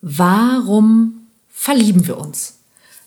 warum 0.00 1.26
verlieben 1.48 2.06
wir 2.06 2.18
uns? 2.18 2.58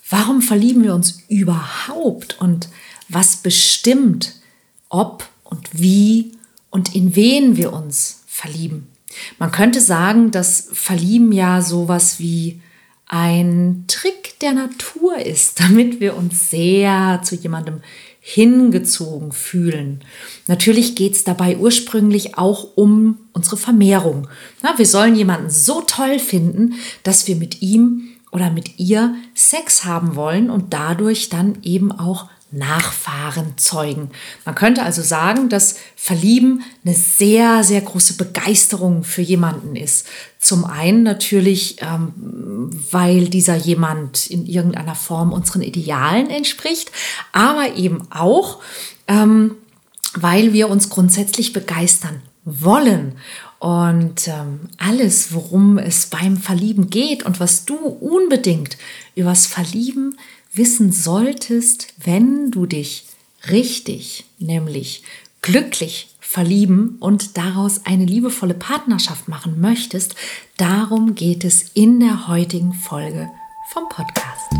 Warum 0.10 0.42
verlieben 0.42 0.84
wir 0.84 0.94
uns 0.94 1.24
überhaupt? 1.30 2.40
Und 2.42 2.70
was 3.08 3.38
bestimmt, 3.38 4.36
ob 4.90 5.28
und 5.44 5.70
wie 5.72 6.34
und 6.70 6.96
in 6.96 7.16
wen 7.16 7.56
wir 7.56 7.74
uns 7.74 8.24
verlieben? 8.28 8.88
Man 9.40 9.52
könnte 9.52 9.82
sagen, 9.82 10.32
dass 10.32 10.70
Verlieben 10.74 11.32
ja 11.32 11.62
sowas 11.62 12.20
wie 12.20 12.62
ein 13.08 13.84
Trick 13.88 14.40
der 14.40 14.54
Natur 14.54 15.18
ist, 15.18 15.60
damit 15.62 16.00
wir 16.00 16.16
uns 16.16 16.50
sehr 16.50 17.22
zu 17.24 17.36
jemandem 17.36 17.82
hingezogen 18.24 19.32
fühlen. 19.32 20.04
Natürlich 20.48 20.96
geht 20.96 21.16
es 21.16 21.24
dabei 21.24 21.58
ursprünglich 21.58 22.38
auch 22.38 22.78
um 22.78 23.18
unsere 23.34 23.58
Vermehrung. 23.58 24.28
Na, 24.62 24.78
wir 24.78 24.86
sollen 24.86 25.16
jemanden 25.16 25.50
so 25.50 25.82
toll 25.82 26.20
finden, 26.20 26.76
dass 27.02 27.28
wir 27.28 27.36
mit 27.36 27.64
ihm 27.64 28.10
oder 28.32 28.52
mit 28.52 28.80
ihr 28.80 29.16
Sex 29.34 29.86
haben 29.86 30.16
wollen 30.16 30.52
und 30.52 30.72
dadurch 30.72 31.30
dann 31.30 31.58
eben 31.64 31.92
auch 31.92 32.30
Nachfahren 32.52 33.58
zeugen. 33.58 34.10
Man 34.46 34.56
könnte 34.56 34.84
also 34.84 35.02
sagen, 35.02 35.48
dass 35.48 35.78
Verlieben 35.96 36.64
eine 36.84 36.94
sehr, 36.94 37.64
sehr 37.64 37.82
große 37.82 38.16
Begeisterung 38.16 39.04
für 39.04 39.22
jemanden 39.22 39.76
ist. 39.76 40.06
Zum 40.40 40.66
einen 40.66 41.04
natürlich, 41.04 41.78
ähm, 41.82 42.70
weil 42.92 43.30
dieser 43.30 43.56
jemand 43.56 44.28
in 44.28 44.46
irgendeiner 44.46 44.96
Form 44.96 45.32
unseren 45.32 45.62
Idealen 45.62 46.30
entspricht, 46.30 46.92
aber 47.32 47.76
eben 47.76 48.12
auch, 48.12 48.60
ähm, 49.08 49.56
weil 50.16 50.52
wir 50.52 50.70
uns 50.70 50.90
grundsätzlich 50.90 51.54
begeistern 51.54 52.22
wollen. 52.44 53.14
Und 53.60 54.28
ähm, 54.28 54.62
alles, 54.78 55.34
worum 55.34 55.78
es 55.78 56.08
beim 56.08 56.36
Verlieben 56.36 56.90
geht 56.90 57.24
und 57.24 57.40
was 57.40 57.66
du 57.66 57.76
unbedingt 57.76 58.76
übers 59.16 59.46
Verlieben 59.46 60.18
wissen 60.54 60.92
solltest, 60.92 61.94
wenn 62.04 62.52
du 62.52 62.66
dich 62.66 63.06
richtig, 63.50 64.26
nämlich 64.40 65.04
glücklich 65.42 66.10
verlieben 66.20 66.98
und 67.00 67.38
daraus 67.38 67.86
eine 67.86 68.06
liebevolle 68.06 68.54
Partnerschaft 68.54 69.28
machen 69.28 69.60
möchtest, 69.60 70.16
darum 70.58 71.16
geht 71.16 71.44
es 71.44 71.72
in 71.74 72.00
der 72.00 72.28
heutigen 72.28 72.74
Folge 72.74 73.30
vom 73.74 73.88
Podcast. 73.90 74.52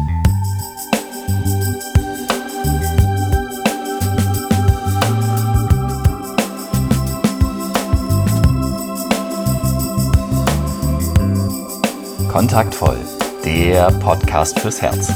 Kontaktvoll, 12.30 12.98
der 13.44 13.92
Podcast 14.00 14.58
fürs 14.60 14.82
Herz 14.82 15.12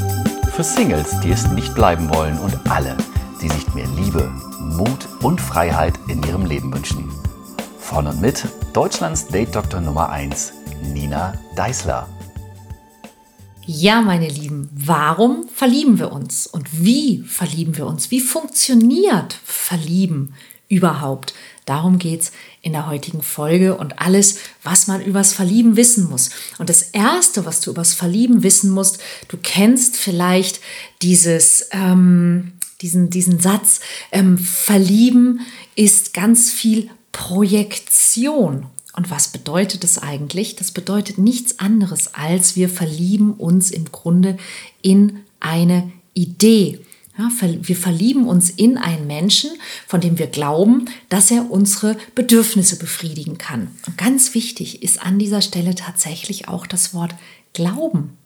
für 0.56 0.64
Singles, 0.64 1.20
die 1.20 1.31
es 1.31 1.50
nicht 1.50 1.75
bleiben 1.75 2.09
wollen 2.16 2.39
und 2.39 2.58
alle, 2.72 2.95
die 3.42 3.50
sich 3.50 3.73
mehr 3.73 3.88
Liebe, 3.98 4.31
Mut 4.61 5.06
und 5.22 5.42
Freiheit 5.42 5.95
in 6.08 6.23
ihrem 6.23 6.45
Leben 6.45 6.73
wünschen. 6.73 7.11
Von 7.78 8.08
und 8.08 8.22
mit 8.22 8.48
Deutschlands 8.72 9.28
Date-Doktor 9.28 9.81
Nummer 9.81 10.09
1, 10.11 10.53
Nina 10.94 11.33
Deißler. 11.58 12.08
Ja, 13.66 14.02
meine 14.02 14.30
Lieben, 14.30 14.70
warum 14.73 15.50
verlieben 15.50 16.00
wir 16.00 16.14
uns? 16.14 16.48
Und 16.48 16.86
wie 16.86 17.23
verlieben 17.23 17.76
wir 17.76 17.86
uns? 17.86 18.09
Wie 18.09 18.22
funktioniert 18.22 19.38
Verlieben 19.44 20.36
überhaupt? 20.67 21.33
Darum 21.66 21.97
geht's 21.97 22.31
in 22.61 22.73
der 22.73 22.88
heutigen 22.88 23.23
Folge 23.23 23.75
und 23.75 23.99
alles, 23.99 24.39
was 24.63 24.88
man 24.88 25.02
übers 25.02 25.33
Verlieben 25.33 25.75
wissen 25.75 26.09
muss. 26.09 26.30
Und 26.59 26.69
das 26.69 26.83
Erste, 26.83 27.45
was 27.45 27.61
du 27.61 27.71
übers 27.71 27.94
Verlieben 27.94 28.44
wissen 28.44 28.69
musst, 28.69 28.99
du 29.27 29.38
kennst 29.38 29.95
vielleicht 29.95 30.59
dieses, 31.02 31.67
ähm, 31.71 32.53
diesen, 32.81 33.09
diesen 33.09 33.39
Satz, 33.39 33.80
ähm, 34.11 34.38
Verlieben 34.38 35.42
ist 35.75 36.14
ganz 36.14 36.52
viel 36.52 36.89
Projektion. 37.11 38.67
Und 38.95 39.09
was 39.09 39.30
bedeutet 39.30 39.83
das 39.83 39.98
eigentlich? 39.98 40.55
Das 40.55 40.71
bedeutet 40.71 41.17
nichts 41.17 41.59
anderes 41.59 42.14
als 42.14 42.55
wir 42.55 42.70
verlieben 42.70 43.33
uns 43.33 43.71
im 43.71 43.92
Grunde 43.92 44.37
in 44.81 45.20
eine 45.39 45.92
Idee. 46.14 46.80
Ja, 47.17 47.30
wir 47.39 47.76
verlieben 47.77 48.27
uns 48.27 48.49
in 48.49 48.77
einen 48.77 49.08
Menschen, 49.08 49.52
von 49.87 50.02
dem 50.02 50.20
wir 50.20 50.27
glauben, 50.27 50.86
dass 51.08 51.31
er 51.31 51.49
unsere 51.49 51.95
Bedürfnisse 52.14 52.77
befriedigen 52.77 53.37
kann. 53.37 53.70
Und 53.87 53.98
ganz 53.98 54.33
wichtig 54.33 54.83
ist 54.83 55.02
an 55.02 55.17
dieser 55.17 55.42
Stelle 55.42 55.75
tatsächlich 55.75 56.49
auch 56.49 56.67
das 56.67 56.93
Wort 56.93 57.15
Glauben. 57.54 58.17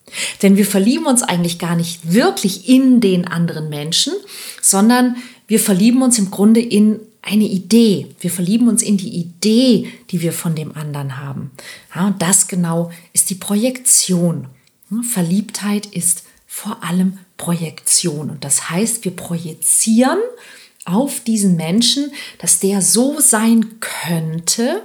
Denn 0.41 0.57
wir 0.57 0.65
verlieben 0.65 1.05
uns 1.05 1.21
eigentlich 1.21 1.59
gar 1.59 1.75
nicht 1.75 2.13
wirklich 2.13 2.67
in 2.67 2.99
den 2.99 3.27
anderen 3.27 3.69
Menschen, 3.69 4.13
sondern 4.59 5.17
wir 5.47 5.59
verlieben 5.59 6.01
uns 6.01 6.17
im 6.17 6.31
Grunde 6.31 6.59
in 6.61 6.99
eine 7.21 7.45
Idee. 7.45 8.07
Wir 8.19 8.31
verlieben 8.31 8.67
uns 8.67 8.81
in 8.81 8.97
die 8.97 9.15
Idee, 9.15 9.87
die 10.09 10.21
wir 10.21 10.33
von 10.33 10.55
dem 10.55 10.75
anderen 10.75 11.17
haben. 11.17 11.51
Ja, 11.93 12.07
und 12.07 12.21
das 12.21 12.47
genau 12.47 12.91
ist 13.13 13.29
die 13.29 13.35
Projektion. 13.35 14.47
Verliebtheit 15.03 15.85
ist 15.85 16.23
vor 16.51 16.83
allem 16.83 17.19
Projektion. 17.37 18.31
Und 18.31 18.43
das 18.43 18.71
heißt, 18.71 19.05
wir 19.05 19.15
projizieren 19.15 20.17
auf 20.83 21.19
diesen 21.19 21.55
Menschen, 21.55 22.11
dass 22.39 22.59
der 22.59 22.81
so 22.81 23.19
sein 23.19 23.79
könnte, 23.79 24.81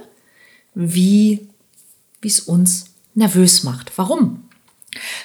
wie 0.75 1.47
es 2.23 2.39
uns 2.39 2.85
nervös 3.15 3.63
macht. 3.63 3.91
Warum? 3.97 4.43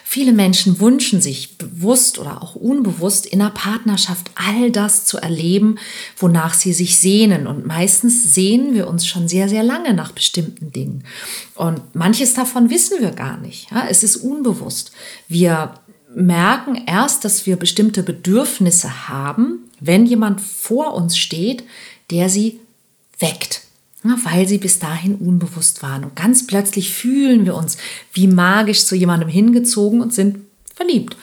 Viele 0.03 0.33
Menschen 0.33 0.81
wünschen 0.81 1.21
sich 1.21 1.59
bewusst 1.59 2.19
oder 2.19 2.43
auch 2.43 2.55
unbewusst 2.55 3.27
in 3.27 3.43
einer 3.43 3.51
Partnerschaft 3.51 4.31
all 4.35 4.71
das 4.71 5.05
zu 5.05 5.19
erleben, 5.19 5.77
wonach 6.17 6.55
sie 6.55 6.73
sich 6.73 6.99
sehnen. 6.99 7.47
Und 7.47 7.67
meistens 7.67 8.35
sehnen 8.35 8.75
wir 8.75 8.89
uns 8.89 9.07
schon 9.07 9.29
sehr, 9.29 9.49
sehr 9.49 9.63
lange 9.63 9.93
nach 9.93 10.13
bestimmten 10.13 10.73
Dingen. 10.73 11.05
Und 11.55 11.95
manches 11.95 12.33
davon 12.33 12.71
wissen 12.71 13.01
wir 13.01 13.11
gar 13.11 13.37
nicht. 13.37 13.69
Es 13.89 14.03
ist 14.03 14.17
unbewusst. 14.17 14.91
Wir 15.29 15.75
merken 16.15 16.83
erst, 16.87 17.25
dass 17.25 17.47
wir 17.47 17.57
bestimmte 17.57 18.03
Bedürfnisse 18.03 19.09
haben, 19.09 19.71
wenn 19.81 20.07
jemand 20.07 20.41
vor 20.41 20.95
uns 20.95 21.17
steht, 21.17 21.65
der 22.11 22.29
sie 22.29 22.61
weckt, 23.19 23.63
weil 24.03 24.49
sie 24.49 24.59
bis 24.59 24.79
dahin 24.79 25.17
unbewusst 25.17 25.83
waren. 25.83 26.05
Und 26.05 26.17
ganz 26.17 26.47
plötzlich 26.47 26.93
fühlen 26.93 27.45
wir 27.47 27.55
uns 27.55 27.79
wie 28.13 28.27
magisch 28.27 28.85
zu 28.85 28.97
jemandem 28.97 29.29
hingezogen 29.29 30.01
und 30.01 30.13
sind 30.13 30.39
verliebt. 30.75 31.17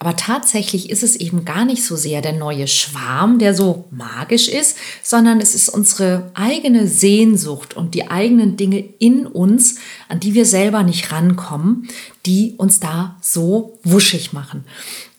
Aber 0.00 0.14
tatsächlich 0.14 0.90
ist 0.90 1.02
es 1.02 1.16
eben 1.16 1.44
gar 1.44 1.64
nicht 1.64 1.84
so 1.84 1.96
sehr 1.96 2.22
der 2.22 2.32
neue 2.32 2.68
Schwarm, 2.68 3.40
der 3.40 3.52
so 3.52 3.86
magisch 3.90 4.46
ist, 4.46 4.76
sondern 5.02 5.40
es 5.40 5.56
ist 5.56 5.68
unsere 5.68 6.30
eigene 6.34 6.86
Sehnsucht 6.86 7.76
und 7.76 7.94
die 7.94 8.08
eigenen 8.08 8.56
Dinge 8.56 8.78
in 8.78 9.26
uns, 9.26 9.76
an 10.08 10.20
die 10.20 10.34
wir 10.34 10.46
selber 10.46 10.84
nicht 10.84 11.10
rankommen, 11.10 11.88
die 12.26 12.54
uns 12.58 12.78
da 12.78 13.16
so 13.20 13.78
wuschig 13.82 14.32
machen. 14.32 14.64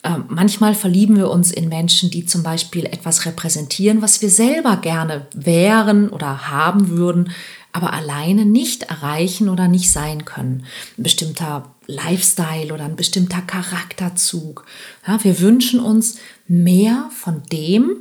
Ähm, 0.02 0.26
manchmal 0.30 0.76
verlieben 0.76 1.18
wir 1.18 1.30
uns 1.30 1.52
in 1.52 1.68
Menschen, 1.68 2.10
die 2.10 2.26
zum 2.26 2.42
Beispiel 2.42 2.86
etwas 2.86 3.26
repräsentieren, 3.26 4.02
was 4.02 4.22
wir 4.22 4.30
selber 4.30 4.78
gerne 4.78 5.28
wären 5.34 6.08
oder 6.08 6.50
haben 6.50 6.88
würden, 6.88 7.34
aber 7.72 7.94
alleine 7.94 8.46
nicht 8.46 8.84
erreichen 8.84 9.50
oder 9.50 9.68
nicht 9.68 9.92
sein 9.92 10.26
können. 10.26 10.66
Ein 10.98 11.04
bestimmter 11.04 11.76
Lifestyle 11.88 12.74
oder 12.74 12.86
ein 12.86 12.96
bestimmter 12.96 13.42
Charakterzug. 13.42 14.66
Ja, 15.08 15.24
wir 15.24 15.40
wünschen 15.40 15.80
uns 15.80 16.18
mehr 16.48 17.10
von 17.16 17.44
dem, 17.52 17.92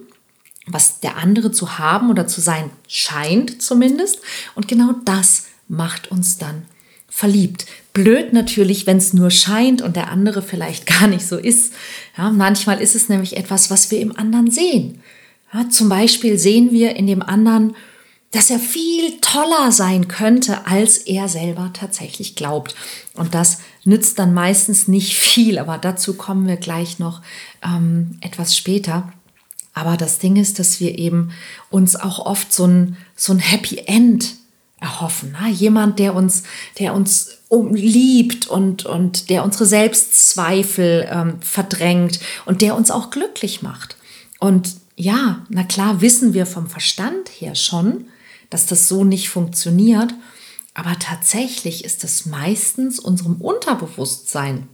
was 0.66 1.00
der 1.00 1.16
andere 1.16 1.52
zu 1.52 1.78
haben 1.78 2.10
oder 2.10 2.26
zu 2.26 2.40
sein 2.40 2.70
scheint 2.86 3.62
zumindest. 3.62 4.20
Und 4.54 4.68
genau 4.68 4.94
das 5.04 5.46
macht 5.68 6.10
uns 6.10 6.38
dann 6.38 6.64
verliebt. 7.08 7.66
Blöd 7.92 8.32
natürlich, 8.32 8.86
wenn 8.86 8.98
es 8.98 9.12
nur 9.12 9.30
scheint 9.30 9.82
und 9.82 9.96
der 9.96 10.10
andere 10.10 10.42
vielleicht 10.42 10.86
gar 11.00 11.08
nicht 11.08 11.26
so 11.26 11.36
ist. 11.36 11.72
Ja, 12.16 12.30
manchmal 12.30 12.80
ist 12.80 12.94
es 12.94 13.08
nämlich 13.08 13.36
etwas, 13.36 13.70
was 13.70 13.90
wir 13.90 14.00
im 14.00 14.16
anderen 14.16 14.50
sehen. 14.50 15.00
Ja, 15.52 15.68
zum 15.70 15.88
Beispiel 15.88 16.38
sehen 16.38 16.72
wir 16.72 16.96
in 16.96 17.06
dem 17.06 17.22
anderen 17.22 17.74
dass 18.30 18.50
er 18.50 18.58
viel 18.58 19.20
toller 19.20 19.72
sein 19.72 20.06
könnte, 20.06 20.66
als 20.66 20.98
er 20.98 21.28
selber 21.28 21.70
tatsächlich 21.72 22.36
glaubt. 22.36 22.74
Und 23.14 23.34
das 23.34 23.58
nützt 23.84 24.18
dann 24.18 24.34
meistens 24.34 24.86
nicht 24.86 25.16
viel, 25.16 25.58
aber 25.58 25.78
dazu 25.78 26.14
kommen 26.14 26.46
wir 26.46 26.56
gleich 26.56 26.98
noch 26.98 27.22
ähm, 27.64 28.18
etwas 28.20 28.54
später. 28.56 29.12
Aber 29.72 29.96
das 29.96 30.18
Ding 30.18 30.36
ist, 30.36 30.58
dass 30.58 30.80
wir 30.80 30.98
eben 30.98 31.30
uns 31.70 31.96
auch 31.96 32.18
oft 32.26 32.52
so 32.52 32.66
ein, 32.66 32.96
so 33.16 33.32
ein 33.32 33.38
Happy 33.38 33.78
End 33.86 34.34
erhoffen. 34.80 35.34
Na? 35.38 35.48
Jemand, 35.48 35.98
der 35.98 36.14
uns, 36.14 36.42
der 36.78 36.94
uns 36.94 37.38
liebt 37.50 38.46
und, 38.46 38.84
und 38.84 39.30
der 39.30 39.44
unsere 39.44 39.64
Selbstzweifel 39.64 41.08
ähm, 41.10 41.40
verdrängt 41.40 42.20
und 42.44 42.60
der 42.60 42.76
uns 42.76 42.90
auch 42.90 43.10
glücklich 43.10 43.62
macht. 43.62 43.96
Und 44.38 44.76
ja, 44.96 45.46
na 45.48 45.62
klar 45.62 46.00
wissen 46.00 46.34
wir 46.34 46.44
vom 46.44 46.68
Verstand 46.68 47.28
her 47.38 47.54
schon, 47.54 48.06
dass 48.50 48.66
das 48.66 48.88
so 48.88 49.04
nicht 49.04 49.28
funktioniert. 49.28 50.14
Aber 50.74 50.98
tatsächlich 50.98 51.84
ist 51.84 52.04
es 52.04 52.26
meistens 52.26 52.98
unserem 52.98 53.40
Unterbewusstsein 53.40 54.68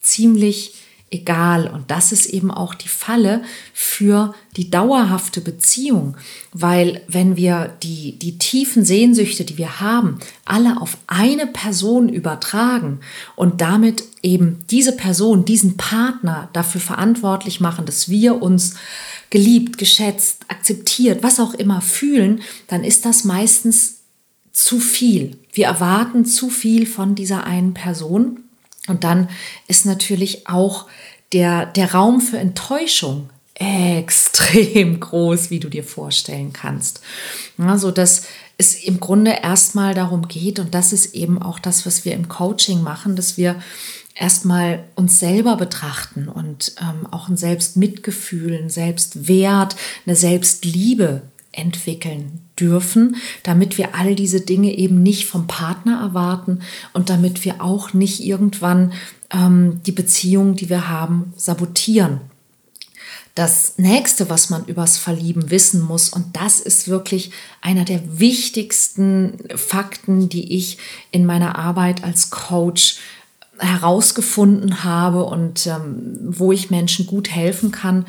ziemlich 0.00 0.74
egal. 1.10 1.68
Und 1.68 1.90
das 1.90 2.10
ist 2.12 2.26
eben 2.26 2.50
auch 2.50 2.74
die 2.74 2.88
Falle 2.88 3.42
für 3.72 4.34
die 4.56 4.70
dauerhafte 4.70 5.40
Beziehung. 5.40 6.16
Weil 6.52 7.02
wenn 7.08 7.36
wir 7.36 7.76
die, 7.82 8.18
die 8.18 8.38
tiefen 8.38 8.84
Sehnsüchte, 8.84 9.44
die 9.44 9.56
wir 9.56 9.80
haben, 9.80 10.18
alle 10.44 10.80
auf 10.80 10.98
eine 11.06 11.46
Person 11.46 12.08
übertragen 12.08 13.00
und 13.36 13.60
damit 13.60 14.04
eben 14.22 14.64
diese 14.70 14.92
Person, 14.92 15.44
diesen 15.44 15.76
Partner 15.76 16.48
dafür 16.52 16.80
verantwortlich 16.80 17.60
machen, 17.60 17.86
dass 17.86 18.08
wir 18.08 18.42
uns 18.42 18.74
geliebt, 19.30 19.78
geschätzt, 19.78 20.44
akzeptiert, 20.48 21.22
was 21.22 21.40
auch 21.40 21.54
immer 21.54 21.80
fühlen, 21.80 22.40
dann 22.68 22.84
ist 22.84 23.04
das 23.04 23.24
meistens 23.24 24.00
zu 24.52 24.80
viel. 24.80 25.38
Wir 25.52 25.66
erwarten 25.66 26.24
zu 26.24 26.48
viel 26.48 26.86
von 26.86 27.14
dieser 27.14 27.44
einen 27.44 27.74
Person 27.74 28.40
und 28.86 29.04
dann 29.04 29.28
ist 29.68 29.86
natürlich 29.86 30.48
auch 30.48 30.86
der, 31.32 31.66
der 31.66 31.92
Raum 31.92 32.20
für 32.20 32.38
Enttäuschung 32.38 33.30
extrem 33.54 35.00
groß, 35.00 35.50
wie 35.50 35.60
du 35.60 35.68
dir 35.68 35.84
vorstellen 35.84 36.52
kannst. 36.52 37.00
Also, 37.58 37.90
dass 37.90 38.24
es 38.58 38.74
im 38.74 39.00
Grunde 39.00 39.38
erstmal 39.42 39.94
darum 39.94 40.28
geht, 40.28 40.58
und 40.58 40.74
das 40.74 40.92
ist 40.92 41.14
eben 41.14 41.40
auch 41.40 41.58
das, 41.58 41.86
was 41.86 42.04
wir 42.04 42.12
im 42.14 42.28
Coaching 42.28 42.82
machen, 42.82 43.16
dass 43.16 43.36
wir 43.36 43.60
erstmal 44.14 44.84
uns 44.94 45.20
selber 45.20 45.56
betrachten 45.56 46.28
und 46.28 46.72
ähm, 46.80 47.06
auch 47.10 47.28
ein 47.28 47.36
Selbstmitgefühl, 47.36 48.54
ein 48.54 48.70
Selbstwert, 48.70 49.76
eine 50.06 50.16
Selbstliebe 50.16 51.22
entwickeln 51.56 52.40
dürfen, 52.58 53.16
damit 53.42 53.78
wir 53.78 53.94
all 53.94 54.14
diese 54.14 54.40
Dinge 54.40 54.76
eben 54.76 55.02
nicht 55.02 55.26
vom 55.26 55.46
Partner 55.46 56.00
erwarten 56.00 56.60
und 56.92 57.10
damit 57.10 57.44
wir 57.44 57.62
auch 57.62 57.92
nicht 57.92 58.24
irgendwann 58.24 58.92
ähm, 59.30 59.80
die 59.84 59.92
Beziehung, 59.92 60.56
die 60.56 60.68
wir 60.68 60.88
haben, 60.88 61.32
sabotieren. 61.36 62.20
Das 63.34 63.74
nächste, 63.76 64.30
was 64.30 64.48
man 64.48 64.64
übers 64.64 64.96
Verlieben 64.96 65.50
wissen 65.50 65.82
muss, 65.82 66.08
und 66.08 66.36
das 66.36 66.58
ist 66.58 66.88
wirklich 66.88 67.32
einer 67.60 67.84
der 67.84 68.18
wichtigsten 68.18 69.38
Fakten, 69.54 70.30
die 70.30 70.56
ich 70.56 70.78
in 71.10 71.26
meiner 71.26 71.58
Arbeit 71.58 72.02
als 72.02 72.30
Coach 72.30 72.96
herausgefunden 73.58 74.84
habe 74.84 75.24
und 75.24 75.66
ähm, 75.66 76.16
wo 76.22 76.50
ich 76.50 76.70
Menschen 76.70 77.06
gut 77.06 77.30
helfen 77.30 77.72
kann, 77.72 78.06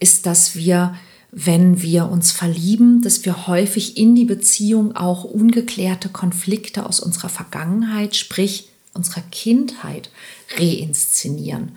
ist, 0.00 0.26
dass 0.26 0.56
wir 0.56 0.96
wenn 1.36 1.82
wir 1.82 2.08
uns 2.08 2.30
verlieben, 2.30 3.02
dass 3.02 3.24
wir 3.24 3.48
häufig 3.48 3.96
in 3.96 4.14
die 4.14 4.24
Beziehung 4.24 4.94
auch 4.94 5.24
ungeklärte 5.24 6.08
Konflikte 6.08 6.86
aus 6.86 7.00
unserer 7.00 7.28
Vergangenheit, 7.28 8.14
sprich 8.14 8.68
unserer 8.92 9.22
Kindheit, 9.32 10.10
reinszenieren. 10.56 11.72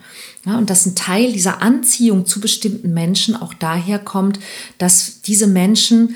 Ja, 0.46 0.56
und 0.58 0.70
dass 0.70 0.86
ein 0.86 0.94
Teil 0.94 1.32
dieser 1.32 1.60
Anziehung 1.60 2.24
zu 2.24 2.40
bestimmten 2.40 2.94
Menschen 2.94 3.34
auch 3.34 3.52
daher 3.52 3.98
kommt, 3.98 4.38
dass 4.78 5.22
diese 5.22 5.48
Menschen 5.48 6.14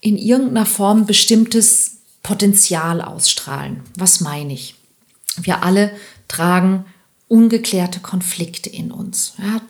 in 0.00 0.16
irgendeiner 0.16 0.66
Form 0.66 1.04
bestimmtes 1.04 1.96
Potenzial 2.22 3.02
ausstrahlen. 3.02 3.80
Was 3.98 4.20
meine 4.20 4.52
ich? 4.52 4.76
Wir 5.42 5.64
alle 5.64 5.90
tragen 6.28 6.84
ungeklärte 7.26 7.98
Konflikte 7.98 8.70
in 8.70 8.92
uns. 8.92 9.34
Ja, 9.38 9.60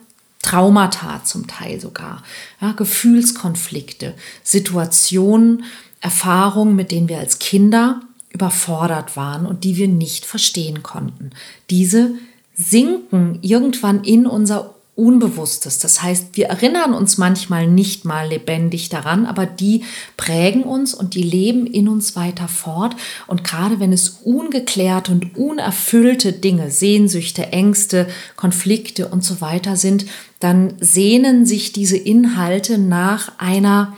Traumata 0.45 1.23
zum 1.23 1.47
Teil 1.47 1.81
sogar, 1.81 2.21
ja, 2.61 2.73
Gefühlskonflikte, 2.73 4.13
Situationen, 4.43 5.63
Erfahrungen, 6.01 6.75
mit 6.75 6.91
denen 6.91 7.09
wir 7.09 7.17
als 7.17 7.39
Kinder 7.39 8.01
überfordert 8.29 9.17
waren 9.17 9.47
und 9.47 9.63
die 9.63 9.75
wir 9.75 9.87
nicht 9.87 10.23
verstehen 10.23 10.83
konnten. 10.83 11.31
Diese 11.71 12.11
sinken 12.53 13.39
irgendwann 13.41 14.03
in 14.03 14.27
unser 14.27 14.75
Unbewusstes. 14.95 15.79
Das 15.79 16.01
heißt, 16.01 16.37
wir 16.37 16.45
erinnern 16.45 16.93
uns 16.93 17.17
manchmal 17.17 17.67
nicht 17.67 18.05
mal 18.05 18.29
lebendig 18.29 18.87
daran, 18.87 19.25
aber 19.25 19.45
die 19.45 19.83
prägen 20.15 20.63
uns 20.63 20.93
und 20.93 21.15
die 21.15 21.23
leben 21.23 21.67
in 21.67 21.89
uns 21.89 22.15
weiter 22.15 22.47
fort. 22.47 22.95
Und 23.27 23.43
gerade 23.43 23.81
wenn 23.81 23.91
es 23.91 24.21
ungeklärte 24.23 25.11
und 25.11 25.35
unerfüllte 25.35 26.31
Dinge, 26.31 26.71
Sehnsüchte, 26.71 27.47
Ängste, 27.51 28.07
Konflikte 28.37 29.09
und 29.09 29.21
so 29.21 29.41
weiter 29.41 29.75
sind, 29.75 30.05
dann 30.45 30.75
sehnen 30.79 31.47
sich 31.47 31.73
diese 31.73 31.97
Inhalte 31.97 32.77
nach 32.77 33.39
einer 33.39 33.97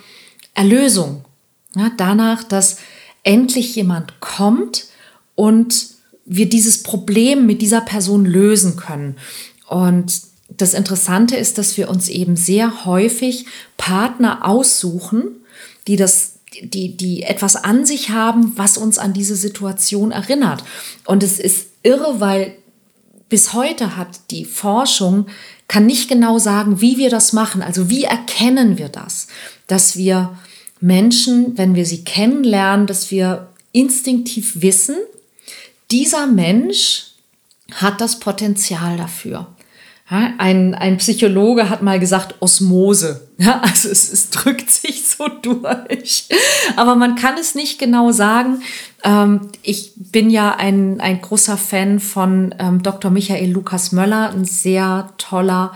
Erlösung. 0.54 1.26
Ja, 1.76 1.92
danach, 1.98 2.42
dass 2.46 2.78
endlich 3.24 3.76
jemand 3.76 4.22
kommt 4.22 4.86
und 5.36 5.90
wir 6.24 6.48
dieses 6.48 6.84
Problem 6.84 7.46
mit 7.46 7.62
dieser 7.62 7.82
Person 7.82 8.24
lösen 8.26 8.78
können. 8.78 9.18
Und 9.68 10.22
das 10.48 10.74
Interessante 10.74 11.36
ist, 11.36 11.58
dass 11.58 11.76
wir 11.76 11.90
uns 11.90 12.08
eben 12.08 12.38
sehr 12.38 12.86
häufig 12.86 13.46
Partner 13.76 14.48
aussuchen, 14.48 15.26
die 15.86 15.98
das 15.98 16.36
die, 16.64 16.96
die 16.96 17.24
etwas 17.24 17.58
an 17.58 17.86
sich 17.86 18.10
haben, 18.12 18.54
was 18.56 18.78
uns 18.78 18.98
an 18.98 19.12
diese 19.12 19.36
Situation 19.36 20.12
erinnert. 20.12 20.64
Und 21.04 21.24
es 21.24 21.40
ist 21.40 21.68
irre, 21.84 22.22
weil 22.22 22.56
bis 23.30 23.54
heute 23.54 23.98
hat 23.98 24.32
die 24.32 24.46
Forschung, 24.46 25.28
kann 25.68 25.86
nicht 25.86 26.10
genau 26.10 26.40
sagen, 26.40 26.82
wie 26.82 26.98
wir 26.98 27.10
das 27.10 27.34
machen. 27.34 27.62
Also 27.62 27.90
wie 27.90 28.06
erkennen 28.06 28.78
wir 28.78 28.90
das? 28.90 29.28
Dass 29.68 29.98
wir 29.98 30.38
Menschen, 30.80 31.58
wenn 31.58 31.76
wir 31.76 31.86
sie 31.86 32.04
kennenlernen, 32.04 32.88
dass 32.88 33.12
wir 33.12 33.50
instinktiv 33.72 34.62
wissen, 34.62 34.96
dieser 35.92 36.28
Mensch 36.28 37.12
hat 37.74 38.00
das 38.00 38.20
Potenzial 38.20 38.98
dafür. 38.98 39.48
Ein, 40.09 40.74
ein 40.74 40.98
Psychologe 40.98 41.69
hat 41.69 41.81
mal 41.81 42.00
gesagt, 42.00 42.36
Osmose. 42.39 43.27
Ja, 43.38 43.59
also 43.59 43.89
es, 43.89 44.12
es 44.12 44.30
drückt 44.30 44.71
sich 44.71 45.06
so 45.06 45.27
durch. 45.27 46.30
Aber 46.77 46.95
man 46.95 47.15
kann 47.15 47.38
es 47.38 47.56
nicht 47.56 47.77
genau 47.77 48.13
sagen. 48.13 48.62
Ähm, 49.04 49.50
ich 49.63 49.92
bin 49.98 50.30
ja 50.30 50.56
ein, 50.56 51.01
ein 51.01 51.21
großer 51.21 51.57
Fan 51.57 52.00
von 52.00 52.56
ähm, 52.57 52.81
Dr. 52.81 53.12
Michael 53.12 53.51
Lukas 53.51 53.92
Möller, 53.92 54.30
ein 54.30 54.45
sehr 54.45 55.09
toller 55.18 55.74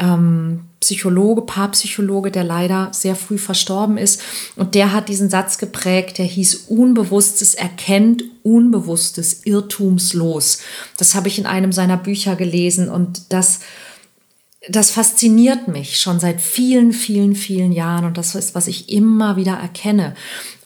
ähm, 0.00 0.62
Psychologe, 0.80 1.42
Paarpsychologe, 1.42 2.30
der 2.30 2.42
leider 2.42 2.88
sehr 2.92 3.14
früh 3.14 3.36
verstorben 3.36 3.98
ist. 3.98 4.22
Und 4.56 4.74
der 4.74 4.92
hat 4.92 5.10
diesen 5.10 5.28
Satz 5.28 5.58
geprägt, 5.58 6.18
der 6.18 6.24
hieß, 6.24 6.66
Unbewusstes 6.68 7.54
erkennt 7.54 8.24
Unbewusstes 8.42 9.44
irrtumslos. 9.44 10.60
Das 10.96 11.14
habe 11.14 11.28
ich 11.28 11.38
in 11.38 11.44
einem 11.44 11.72
seiner 11.72 11.98
Bücher 11.98 12.34
gelesen 12.34 12.88
und 12.88 13.30
das, 13.32 13.60
das 14.70 14.90
fasziniert 14.90 15.68
mich 15.68 16.00
schon 16.00 16.18
seit 16.18 16.40
vielen, 16.40 16.94
vielen, 16.94 17.34
vielen 17.34 17.72
Jahren 17.72 18.06
und 18.06 18.16
das 18.16 18.34
ist, 18.34 18.54
was 18.54 18.66
ich 18.66 18.88
immer 18.88 19.36
wieder 19.36 19.52
erkenne. 19.52 20.14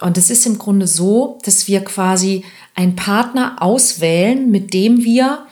Und 0.00 0.16
es 0.16 0.30
ist 0.30 0.46
im 0.46 0.58
Grunde 0.58 0.86
so, 0.86 1.38
dass 1.44 1.66
wir 1.66 1.82
quasi 1.82 2.44
einen 2.76 2.94
Partner 2.94 3.56
auswählen, 3.58 4.48
mit 4.48 4.72
dem 4.72 5.02
wir 5.02 5.46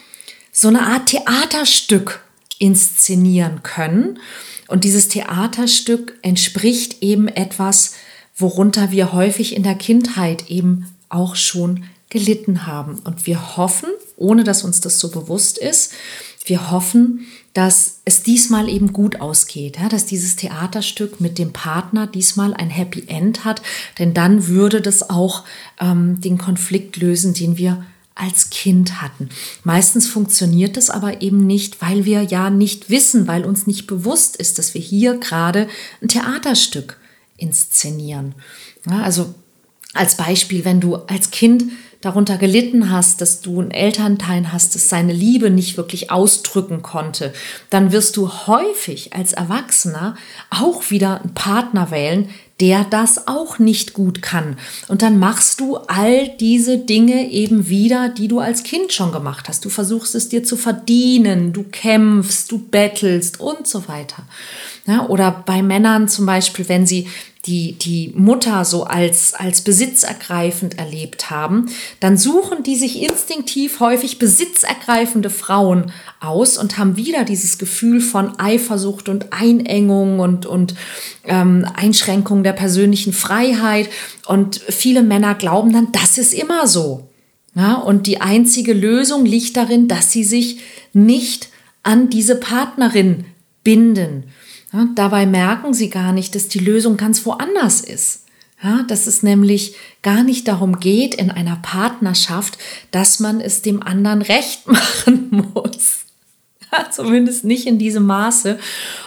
so 0.52 0.68
eine 0.68 0.82
Art 0.82 1.06
Theaterstück 1.06 2.21
inszenieren 2.62 3.64
können. 3.64 4.20
Und 4.68 4.84
dieses 4.84 5.08
Theaterstück 5.08 6.16
entspricht 6.22 7.02
eben 7.02 7.26
etwas, 7.26 7.94
worunter 8.36 8.92
wir 8.92 9.12
häufig 9.12 9.56
in 9.56 9.64
der 9.64 9.74
Kindheit 9.74 10.48
eben 10.48 10.86
auch 11.08 11.34
schon 11.34 11.82
gelitten 12.08 12.64
haben. 12.64 13.00
Und 13.00 13.26
wir 13.26 13.56
hoffen, 13.56 13.88
ohne 14.16 14.44
dass 14.44 14.62
uns 14.62 14.80
das 14.80 15.00
so 15.00 15.10
bewusst 15.10 15.58
ist, 15.58 15.92
wir 16.44 16.70
hoffen, 16.70 17.26
dass 17.52 18.00
es 18.04 18.22
diesmal 18.22 18.68
eben 18.68 18.92
gut 18.92 19.20
ausgeht, 19.20 19.78
ja, 19.78 19.88
dass 19.88 20.06
dieses 20.06 20.36
Theaterstück 20.36 21.20
mit 21.20 21.38
dem 21.38 21.52
Partner 21.52 22.06
diesmal 22.06 22.54
ein 22.54 22.70
Happy 22.70 23.04
End 23.08 23.44
hat, 23.44 23.60
denn 23.98 24.14
dann 24.14 24.46
würde 24.46 24.80
das 24.80 25.10
auch 25.10 25.44
ähm, 25.80 26.20
den 26.20 26.38
Konflikt 26.38 26.96
lösen, 26.96 27.34
den 27.34 27.58
wir 27.58 27.84
als 28.14 28.50
Kind 28.50 29.00
hatten. 29.00 29.28
Meistens 29.64 30.08
funktioniert 30.08 30.76
es 30.76 30.90
aber 30.90 31.22
eben 31.22 31.46
nicht, 31.46 31.80
weil 31.80 32.04
wir 32.04 32.22
ja 32.22 32.50
nicht 32.50 32.90
wissen, 32.90 33.26
weil 33.26 33.44
uns 33.44 33.66
nicht 33.66 33.86
bewusst 33.86 34.36
ist, 34.36 34.58
dass 34.58 34.74
wir 34.74 34.80
hier 34.80 35.18
gerade 35.18 35.68
ein 36.00 36.08
Theaterstück 36.08 36.98
inszenieren. 37.36 38.34
Ja, 38.88 39.02
also 39.02 39.34
als 39.94 40.16
Beispiel, 40.16 40.64
wenn 40.64 40.80
du 40.80 40.96
als 40.96 41.30
Kind 41.30 41.64
darunter 42.02 42.36
gelitten 42.36 42.90
hast, 42.90 43.20
dass 43.20 43.40
du 43.40 43.60
einen 43.60 43.70
Elternteil 43.70 44.52
hast, 44.52 44.74
das 44.74 44.88
seine 44.88 45.12
Liebe 45.12 45.48
nicht 45.48 45.76
wirklich 45.76 46.10
ausdrücken 46.10 46.82
konnte, 46.82 47.32
dann 47.70 47.92
wirst 47.92 48.16
du 48.16 48.28
häufig 48.28 49.14
als 49.14 49.32
Erwachsener 49.32 50.16
auch 50.50 50.90
wieder 50.90 51.22
einen 51.22 51.32
Partner 51.32 51.90
wählen, 51.90 52.28
der 52.60 52.84
das 52.84 53.26
auch 53.26 53.58
nicht 53.58 53.92
gut 53.92 54.20
kann. 54.22 54.56
Und 54.88 55.02
dann 55.02 55.18
machst 55.18 55.58
du 55.58 55.76
all 55.76 56.28
diese 56.38 56.78
Dinge 56.78 57.30
eben 57.30 57.68
wieder, 57.68 58.08
die 58.08 58.28
du 58.28 58.38
als 58.38 58.62
Kind 58.62 58.92
schon 58.92 59.10
gemacht 59.10 59.48
hast. 59.48 59.64
Du 59.64 59.68
versuchst 59.68 60.14
es 60.14 60.28
dir 60.28 60.44
zu 60.44 60.56
verdienen, 60.56 61.52
du 61.52 61.64
kämpfst, 61.64 62.52
du 62.52 62.58
bettelst 62.58 63.40
und 63.40 63.66
so 63.66 63.88
weiter. 63.88 64.22
Ja, 64.84 65.06
oder 65.06 65.44
bei 65.46 65.62
Männern 65.62 66.08
zum 66.08 66.26
Beispiel, 66.26 66.68
wenn 66.68 66.86
sie 66.86 67.08
die, 67.46 67.72
die 67.72 68.12
Mutter 68.16 68.64
so 68.64 68.84
als, 68.84 69.34
als 69.34 69.62
besitzergreifend 69.62 70.78
erlebt 70.78 71.30
haben, 71.30 71.66
dann 71.98 72.16
suchen 72.16 72.62
die 72.62 72.76
sich 72.76 73.02
instinktiv 73.02 73.80
häufig 73.80 74.18
besitzergreifende 74.18 75.30
Frauen 75.30 75.92
aus 76.20 76.56
und 76.56 76.78
haben 76.78 76.96
wieder 76.96 77.24
dieses 77.24 77.58
Gefühl 77.58 78.00
von 78.00 78.38
Eifersucht 78.38 79.08
und 79.08 79.32
Einengung 79.32 80.20
und, 80.20 80.46
und 80.46 80.74
ähm, 81.24 81.66
Einschränkung 81.74 82.44
der 82.44 82.52
persönlichen 82.52 83.12
Freiheit. 83.12 83.88
Und 84.26 84.60
viele 84.68 85.02
Männer 85.02 85.34
glauben 85.34 85.72
dann, 85.72 85.90
das 85.92 86.18
ist 86.18 86.32
immer 86.32 86.68
so. 86.68 87.08
Ja, 87.54 87.74
und 87.74 88.06
die 88.06 88.20
einzige 88.20 88.72
Lösung 88.72 89.26
liegt 89.26 89.56
darin, 89.56 89.86
dass 89.86 90.10
sie 90.10 90.24
sich 90.24 90.60
nicht 90.92 91.50
an 91.82 92.08
diese 92.08 92.36
Partnerin 92.36 93.24
binden. 93.64 94.24
Ja, 94.72 94.88
dabei 94.94 95.26
merken 95.26 95.74
sie 95.74 95.90
gar 95.90 96.12
nicht, 96.12 96.34
dass 96.34 96.48
die 96.48 96.58
Lösung 96.58 96.96
ganz 96.96 97.26
woanders 97.26 97.80
ist. 97.80 98.20
Ja, 98.62 98.84
dass 98.84 99.08
es 99.08 99.24
nämlich 99.24 99.74
gar 100.02 100.22
nicht 100.22 100.46
darum 100.46 100.78
geht 100.78 101.16
in 101.16 101.32
einer 101.32 101.56
Partnerschaft, 101.56 102.58
dass 102.92 103.18
man 103.18 103.40
es 103.40 103.62
dem 103.62 103.82
anderen 103.82 104.22
recht 104.22 104.66
machen 104.68 105.50
muss. 105.52 106.02
Ja, 106.70 106.88
zumindest 106.90 107.44
nicht 107.44 107.66
in 107.66 107.78
diesem 107.78 108.06
Maße. 108.06 108.58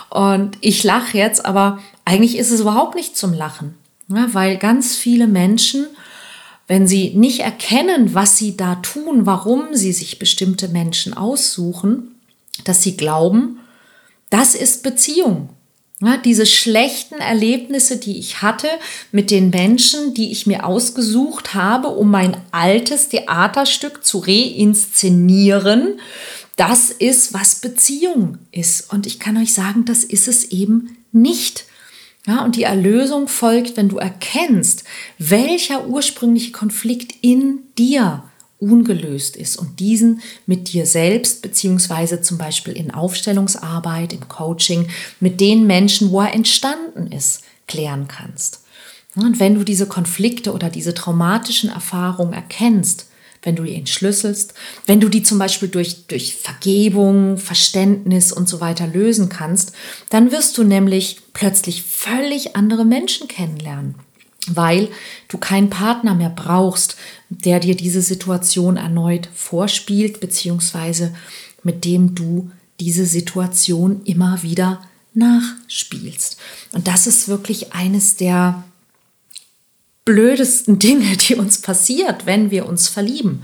Und 0.09 0.57
ich 0.61 0.83
lache 0.83 1.17
jetzt, 1.17 1.45
aber 1.45 1.79
eigentlich 2.03 2.37
ist 2.37 2.51
es 2.51 2.59
überhaupt 2.59 2.95
nicht 2.95 3.17
zum 3.17 3.33
Lachen. 3.33 3.75
Ja, 4.07 4.33
weil 4.33 4.57
ganz 4.57 4.95
viele 4.95 5.25
Menschen, 5.25 5.87
wenn 6.67 6.85
sie 6.85 7.13
nicht 7.15 7.39
erkennen, 7.39 8.13
was 8.13 8.37
sie 8.37 8.57
da 8.57 8.75
tun, 8.75 9.25
warum 9.25 9.73
sie 9.73 9.93
sich 9.93 10.19
bestimmte 10.19 10.67
Menschen 10.67 11.15
aussuchen, 11.15 12.15
dass 12.65 12.83
sie 12.83 12.97
glauben, 12.97 13.59
das 14.29 14.53
ist 14.53 14.83
Beziehung. 14.83 15.49
Ja, 16.05 16.17
diese 16.17 16.45
schlechten 16.45 17.15
Erlebnisse, 17.15 17.97
die 17.97 18.19
ich 18.19 18.43
hatte 18.43 18.67
mit 19.11 19.31
den 19.31 19.49
Menschen, 19.49 20.13
die 20.13 20.31
ich 20.31 20.45
mir 20.45 20.63
ausgesucht 20.63 21.55
habe, 21.55 21.87
um 21.87 22.11
mein 22.11 22.37
altes 22.51 23.09
Theaterstück 23.09 24.05
zu 24.05 24.19
reinszenieren, 24.19 25.99
das 26.57 26.91
ist, 26.91 27.33
was 27.33 27.55
Beziehung 27.55 28.37
ist. 28.51 28.93
Und 28.93 29.07
ich 29.07 29.19
kann 29.19 29.35
euch 29.37 29.53
sagen, 29.55 29.85
das 29.85 30.03
ist 30.03 30.27
es 30.27 30.51
eben 30.51 30.95
nicht. 31.11 31.65
Ja, 32.27 32.45
und 32.45 32.55
die 32.55 32.63
Erlösung 32.63 33.27
folgt, 33.27 33.75
wenn 33.75 33.89
du 33.89 33.97
erkennst, 33.97 34.83
welcher 35.17 35.87
ursprüngliche 35.87 36.51
Konflikt 36.51 37.15
in 37.21 37.63
dir 37.79 38.23
ungelöst 38.69 39.35
ist 39.35 39.57
und 39.57 39.79
diesen 39.79 40.21
mit 40.45 40.73
dir 40.73 40.85
selbst, 40.85 41.41
beziehungsweise 41.41 42.21
zum 42.21 42.37
Beispiel 42.37 42.73
in 42.73 42.91
Aufstellungsarbeit, 42.91 44.13
im 44.13 44.27
Coaching, 44.27 44.87
mit 45.19 45.39
den 45.39 45.67
Menschen, 45.67 46.11
wo 46.11 46.21
er 46.21 46.33
entstanden 46.33 47.11
ist, 47.11 47.43
klären 47.67 48.07
kannst. 48.07 48.61
Und 49.15 49.39
wenn 49.39 49.55
du 49.55 49.63
diese 49.63 49.87
Konflikte 49.87 50.51
oder 50.51 50.69
diese 50.69 50.93
traumatischen 50.93 51.69
Erfahrungen 51.69 52.33
erkennst, 52.33 53.07
wenn 53.43 53.55
du 53.55 53.63
die 53.63 53.75
entschlüsselst, 53.75 54.55
wenn 54.87 54.99
du 54.99 55.07
die 55.07 55.23
zum 55.23 55.37
Beispiel 55.37 55.69
durch, 55.69 56.07
durch 56.07 56.35
Vergebung, 56.35 57.37
Verständnis 57.37 58.33
und 58.33 58.49
so 58.49 58.59
weiter 58.59 58.87
lösen 58.87 59.29
kannst, 59.29 59.73
dann 60.09 60.31
wirst 60.31 60.57
du 60.57 60.63
nämlich 60.63 61.19
plötzlich 61.33 61.83
völlig 61.83 62.55
andere 62.55 62.85
Menschen 62.85 63.27
kennenlernen 63.27 63.95
weil 64.47 64.89
du 65.27 65.37
keinen 65.37 65.69
Partner 65.69 66.15
mehr 66.15 66.29
brauchst, 66.29 66.95
der 67.29 67.59
dir 67.59 67.75
diese 67.75 68.01
Situation 68.01 68.77
erneut 68.77 69.29
vorspielt, 69.33 70.19
beziehungsweise 70.19 71.13
mit 71.63 71.85
dem 71.85 72.15
du 72.15 72.51
diese 72.79 73.05
Situation 73.05 74.01
immer 74.05 74.43
wieder 74.43 74.81
nachspielst. 75.13 76.37
Und 76.73 76.87
das 76.87 77.07
ist 77.07 77.27
wirklich 77.27 77.73
eines 77.73 78.15
der 78.15 78.63
blödesten 80.03 80.79
Dinge, 80.79 81.17
die 81.17 81.35
uns 81.35 81.61
passiert, 81.61 82.25
wenn 82.25 82.51
wir 82.51 82.67
uns 82.67 82.87
verlieben. 82.87 83.43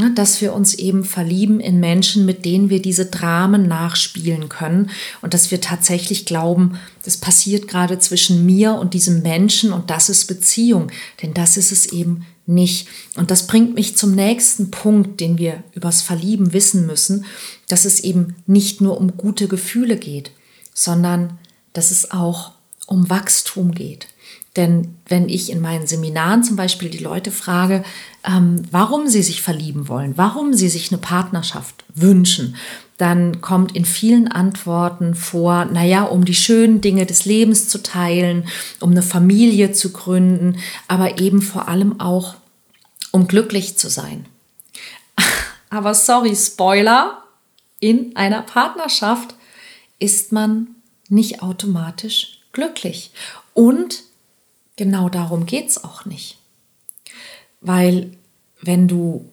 Ja, 0.00 0.08
dass 0.08 0.40
wir 0.40 0.54
uns 0.54 0.72
eben 0.74 1.04
verlieben 1.04 1.60
in 1.60 1.78
Menschen, 1.78 2.24
mit 2.24 2.46
denen 2.46 2.70
wir 2.70 2.80
diese 2.80 3.06
Dramen 3.06 3.68
nachspielen 3.68 4.48
können 4.48 4.88
und 5.20 5.34
dass 5.34 5.50
wir 5.50 5.60
tatsächlich 5.60 6.24
glauben, 6.24 6.78
das 7.02 7.18
passiert 7.18 7.68
gerade 7.68 7.98
zwischen 7.98 8.46
mir 8.46 8.76
und 8.76 8.94
diesem 8.94 9.20
Menschen 9.20 9.74
und 9.74 9.90
das 9.90 10.08
ist 10.08 10.24
Beziehung, 10.24 10.90
denn 11.22 11.34
das 11.34 11.58
ist 11.58 11.70
es 11.70 11.86
eben 11.92 12.24
nicht. 12.46 12.88
Und 13.16 13.30
das 13.30 13.46
bringt 13.46 13.74
mich 13.74 13.94
zum 13.94 14.14
nächsten 14.14 14.70
Punkt, 14.70 15.20
den 15.20 15.36
wir 15.36 15.62
übers 15.74 16.00
Verlieben 16.00 16.54
wissen 16.54 16.86
müssen, 16.86 17.26
dass 17.68 17.84
es 17.84 18.00
eben 18.00 18.36
nicht 18.46 18.80
nur 18.80 18.96
um 18.96 19.18
gute 19.18 19.48
Gefühle 19.48 19.98
geht, 19.98 20.30
sondern 20.72 21.38
dass 21.74 21.90
es 21.90 22.10
auch 22.10 22.52
um 22.86 23.10
Wachstum 23.10 23.72
geht. 23.72 24.08
Denn 24.56 24.96
wenn 25.06 25.28
ich 25.28 25.50
in 25.50 25.60
meinen 25.60 25.86
Seminaren 25.86 26.42
zum 26.42 26.56
Beispiel 26.56 26.90
die 26.90 26.98
Leute 26.98 27.30
frage, 27.30 27.84
ähm, 28.26 28.62
warum 28.70 29.06
sie 29.06 29.22
sich 29.22 29.42
verlieben 29.42 29.88
wollen, 29.88 30.16
warum 30.16 30.54
sie 30.54 30.68
sich 30.68 30.90
eine 30.90 31.00
Partnerschaft 31.00 31.84
wünschen, 31.94 32.56
dann 32.98 33.40
kommt 33.40 33.74
in 33.74 33.84
vielen 33.84 34.28
Antworten 34.28 35.14
vor, 35.14 35.64
naja, 35.64 36.02
um 36.02 36.24
die 36.24 36.34
schönen 36.34 36.80
Dinge 36.80 37.06
des 37.06 37.24
Lebens 37.24 37.68
zu 37.68 37.82
teilen, 37.82 38.46
um 38.80 38.90
eine 38.90 39.02
Familie 39.02 39.72
zu 39.72 39.92
gründen, 39.92 40.58
aber 40.88 41.18
eben 41.18 41.40
vor 41.40 41.68
allem 41.68 42.00
auch, 42.00 42.34
um 43.12 43.26
glücklich 43.26 43.78
zu 43.78 43.88
sein. 43.88 44.26
Aber 45.70 45.94
sorry, 45.94 46.34
Spoiler, 46.36 47.22
in 47.78 48.14
einer 48.16 48.42
Partnerschaft 48.42 49.34
ist 49.98 50.32
man 50.32 50.68
nicht 51.08 51.42
automatisch 51.42 52.40
glücklich. 52.52 53.12
Und 53.54 54.02
genau 54.80 55.10
darum 55.10 55.44
geht 55.44 55.68
es 55.68 55.84
auch 55.84 56.06
nicht. 56.06 56.38
Weil 57.60 58.12
wenn 58.62 58.88
du 58.88 59.26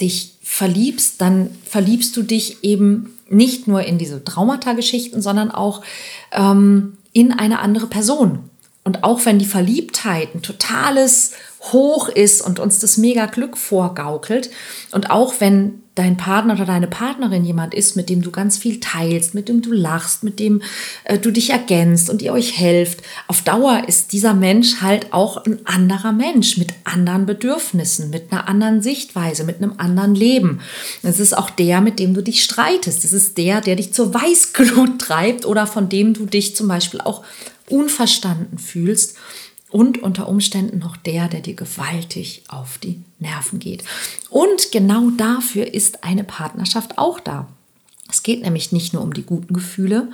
dich 0.00 0.34
verliebst, 0.44 1.20
dann 1.20 1.50
verliebst 1.64 2.16
du 2.16 2.22
dich 2.22 2.62
eben 2.62 3.18
nicht 3.28 3.66
nur 3.66 3.82
in 3.82 3.98
diese 3.98 4.22
Traumata-Geschichten, 4.22 5.20
sondern 5.22 5.50
auch 5.50 5.82
ähm, 6.30 6.98
in 7.12 7.32
eine 7.32 7.58
andere 7.58 7.88
Person. 7.88 8.48
Und 8.84 9.02
auch 9.02 9.26
wenn 9.26 9.40
die 9.40 9.44
Verliebtheit 9.44 10.36
ein 10.36 10.42
totales 10.42 11.32
Hoch 11.72 12.08
ist 12.08 12.42
und 12.42 12.58
uns 12.58 12.78
das 12.78 12.96
mega 12.96 13.26
Glück 13.26 13.56
vorgaukelt 13.56 14.50
und 14.92 15.10
auch 15.10 15.34
wenn 15.38 15.82
dein 15.96 16.18
Partner 16.18 16.54
oder 16.54 16.66
deine 16.66 16.86
Partnerin 16.86 17.44
jemand 17.44 17.74
ist, 17.74 17.96
mit 17.96 18.10
dem 18.10 18.20
du 18.20 18.30
ganz 18.30 18.58
viel 18.58 18.80
teilst, 18.80 19.34
mit 19.34 19.48
dem 19.48 19.62
du 19.62 19.72
lachst, 19.72 20.24
mit 20.24 20.38
dem 20.38 20.60
äh, 21.04 21.18
du 21.18 21.30
dich 21.30 21.50
ergänzt 21.50 22.10
und 22.10 22.20
ihr 22.20 22.32
euch 22.32 22.58
helft, 22.58 23.02
auf 23.28 23.40
Dauer 23.42 23.82
ist 23.88 24.12
dieser 24.12 24.34
Mensch 24.34 24.82
halt 24.82 25.14
auch 25.14 25.44
ein 25.46 25.58
anderer 25.64 26.12
Mensch 26.12 26.58
mit 26.58 26.74
anderen 26.84 27.24
Bedürfnissen, 27.24 28.10
mit 28.10 28.30
einer 28.30 28.46
anderen 28.46 28.82
Sichtweise, 28.82 29.44
mit 29.44 29.62
einem 29.62 29.74
anderen 29.78 30.14
Leben. 30.14 30.60
Es 31.02 31.18
ist 31.18 31.36
auch 31.36 31.48
der, 31.48 31.80
mit 31.80 31.98
dem 31.98 32.12
du 32.12 32.22
dich 32.22 32.44
streitest. 32.44 33.02
Es 33.04 33.14
ist 33.14 33.38
der, 33.38 33.62
der 33.62 33.76
dich 33.76 33.94
zur 33.94 34.12
Weißglut 34.12 34.98
treibt 34.98 35.46
oder 35.46 35.66
von 35.66 35.88
dem 35.88 36.12
du 36.12 36.26
dich 36.26 36.54
zum 36.54 36.68
Beispiel 36.68 37.00
auch 37.00 37.24
unverstanden 37.68 38.58
fühlst 38.58 39.16
und 39.70 40.02
unter 40.02 40.28
Umständen 40.28 40.78
noch 40.78 40.96
der, 40.96 41.28
der 41.28 41.40
dir 41.40 41.54
gewaltig 41.54 42.44
auf 42.48 42.78
die 42.78 43.02
Nerven 43.18 43.58
geht. 43.58 43.84
Und 44.30 44.72
genau 44.72 45.10
dafür 45.10 45.72
ist 45.72 46.04
eine 46.04 46.24
Partnerschaft 46.24 46.98
auch 46.98 47.20
da. 47.20 47.48
Es 48.08 48.22
geht 48.22 48.42
nämlich 48.42 48.72
nicht 48.72 48.92
nur 48.92 49.02
um 49.02 49.12
die 49.12 49.24
guten 49.24 49.52
Gefühle, 49.52 50.08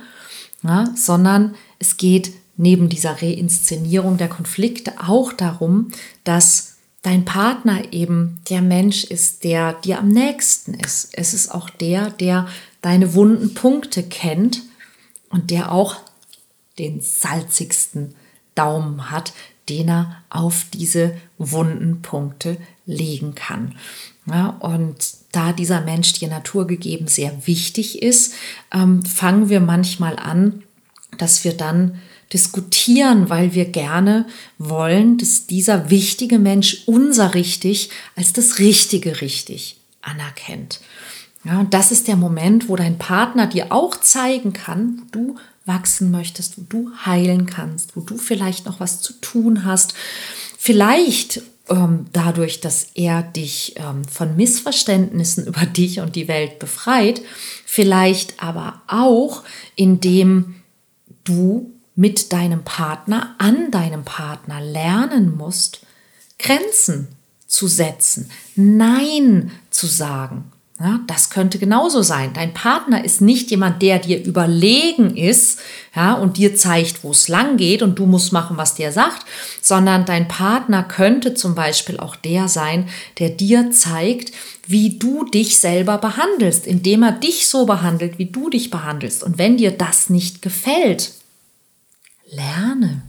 ja, 0.63 0.89
sondern 0.95 1.55
es 1.79 1.97
geht 1.97 2.33
neben 2.57 2.89
dieser 2.89 3.21
Reinszenierung 3.21 4.17
der 4.17 4.29
Konflikte 4.29 4.93
auch 5.07 5.33
darum, 5.33 5.91
dass 6.23 6.77
dein 7.01 7.25
Partner 7.25 7.91
eben 7.91 8.39
der 8.49 8.61
Mensch 8.61 9.03
ist, 9.03 9.43
der 9.43 9.73
dir 9.73 9.99
am 9.99 10.07
nächsten 10.07 10.73
ist. 10.73 11.09
Es 11.13 11.33
ist 11.33 11.53
auch 11.53 11.69
der, 11.69 12.09
der 12.09 12.47
deine 12.81 13.13
wunden 13.13 13.53
Punkte 13.53 14.03
kennt 14.03 14.61
und 15.29 15.51
der 15.51 15.71
auch 15.71 15.97
den 16.79 17.01
salzigsten 17.01 18.15
Daumen 18.55 19.11
hat, 19.11 19.33
den 19.69 19.89
er 19.89 20.23
auf 20.29 20.65
diese 20.73 21.15
wunden 21.37 22.01
Punkte 22.01 22.57
legen 22.85 23.35
kann. 23.35 23.75
Ja, 24.25 24.49
und 24.59 24.95
da 25.31 25.51
dieser 25.51 25.81
Mensch 25.81 26.13
dir 26.13 26.29
naturgegeben 26.29 27.07
sehr 27.07 27.45
wichtig 27.47 28.01
ist, 28.01 28.33
ähm, 28.73 29.03
fangen 29.03 29.49
wir 29.49 29.59
manchmal 29.59 30.17
an, 30.17 30.63
dass 31.17 31.43
wir 31.43 31.53
dann 31.53 31.99
diskutieren, 32.31 33.29
weil 33.29 33.53
wir 33.53 33.65
gerne 33.65 34.25
wollen, 34.57 35.17
dass 35.17 35.45
dieser 35.45 35.89
wichtige 35.89 36.39
Mensch 36.39 36.83
unser 36.87 37.35
richtig 37.35 37.89
als 38.15 38.33
das 38.33 38.59
richtige 38.59 39.21
richtig 39.21 39.77
anerkennt. 40.01 40.79
Ja, 41.43 41.59
und 41.59 41.73
das 41.73 41.91
ist 41.91 42.07
der 42.07 42.15
Moment, 42.15 42.69
wo 42.69 42.75
dein 42.75 42.97
Partner 42.97 43.47
dir 43.47 43.71
auch 43.71 43.97
zeigen 43.97 44.53
kann, 44.53 45.03
du 45.11 45.35
wachsen 45.65 46.11
möchtest, 46.11 46.57
wo 46.57 46.63
du 46.67 46.91
heilen 47.05 47.45
kannst, 47.45 47.95
wo 47.95 48.01
du 48.01 48.17
vielleicht 48.17 48.65
noch 48.65 48.79
was 48.79 49.01
zu 49.01 49.13
tun 49.13 49.65
hast. 49.65 49.93
Vielleicht 50.57 51.41
ähm, 51.69 52.07
dadurch, 52.11 52.61
dass 52.61 52.87
er 52.93 53.23
dich 53.23 53.75
ähm, 53.77 54.03
von 54.05 54.35
Missverständnissen 54.35 55.45
über 55.47 55.65
dich 55.65 55.99
und 55.99 56.15
die 56.15 56.27
Welt 56.27 56.59
befreit, 56.59 57.21
vielleicht 57.65 58.41
aber 58.43 58.81
auch, 58.87 59.43
indem 59.75 60.55
du 61.23 61.71
mit 61.95 62.33
deinem 62.33 62.63
Partner, 62.63 63.35
an 63.37 63.71
deinem 63.71 64.03
Partner 64.03 64.61
lernen 64.61 65.37
musst, 65.37 65.81
Grenzen 66.39 67.07
zu 67.47 67.67
setzen, 67.67 68.29
Nein 68.55 69.51
zu 69.69 69.87
sagen. 69.87 70.51
Ja, 70.83 70.99
das 71.07 71.29
könnte 71.29 71.59
genauso 71.59 72.01
sein. 72.01 72.33
Dein 72.33 72.53
Partner 72.53 73.05
ist 73.05 73.21
nicht 73.21 73.49
jemand, 73.51 73.81
der 73.81 73.99
dir 73.99 74.21
überlegen 74.21 75.15
ist 75.15 75.61
ja, 75.95 76.11
und 76.11 76.35
dir 76.35 76.57
zeigt, 76.57 77.05
wo 77.05 77.11
es 77.11 77.29
lang 77.29 77.55
geht 77.55 77.81
und 77.81 77.97
du 77.97 78.05
musst 78.05 78.33
machen, 78.33 78.57
was 78.57 78.75
der 78.75 78.91
sagt, 78.91 79.25
sondern 79.61 80.03
dein 80.03 80.27
Partner 80.27 80.83
könnte 80.83 81.35
zum 81.35 81.55
Beispiel 81.55 82.01
auch 82.01 82.17
der 82.17 82.49
sein, 82.49 82.89
der 83.17 83.29
dir 83.29 83.71
zeigt, 83.71 84.33
wie 84.67 84.99
du 84.99 85.23
dich 85.23 85.57
selber 85.57 85.99
behandelst, 85.99 86.67
indem 86.67 87.03
er 87.03 87.13
dich 87.13 87.47
so 87.47 87.65
behandelt, 87.65 88.19
wie 88.19 88.29
du 88.29 88.49
dich 88.49 88.69
behandelst. 88.69 89.23
Und 89.23 89.37
wenn 89.37 89.55
dir 89.55 89.71
das 89.71 90.09
nicht 90.09 90.41
gefällt, 90.41 91.13
lerne. 92.29 93.03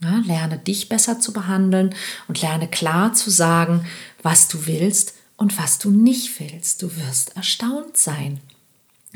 Ja, 0.00 0.22
lerne 0.24 0.58
dich 0.58 0.88
besser 0.88 1.18
zu 1.18 1.32
behandeln 1.32 1.92
und 2.28 2.40
lerne 2.40 2.68
klar 2.68 3.14
zu 3.14 3.30
sagen, 3.30 3.84
was 4.22 4.46
du 4.46 4.66
willst 4.66 5.14
und 5.40 5.58
was 5.58 5.78
du 5.78 5.90
nicht 5.90 6.38
willst. 6.38 6.82
Du 6.82 6.94
wirst 6.98 7.34
erstaunt 7.34 7.96
sein. 7.96 8.40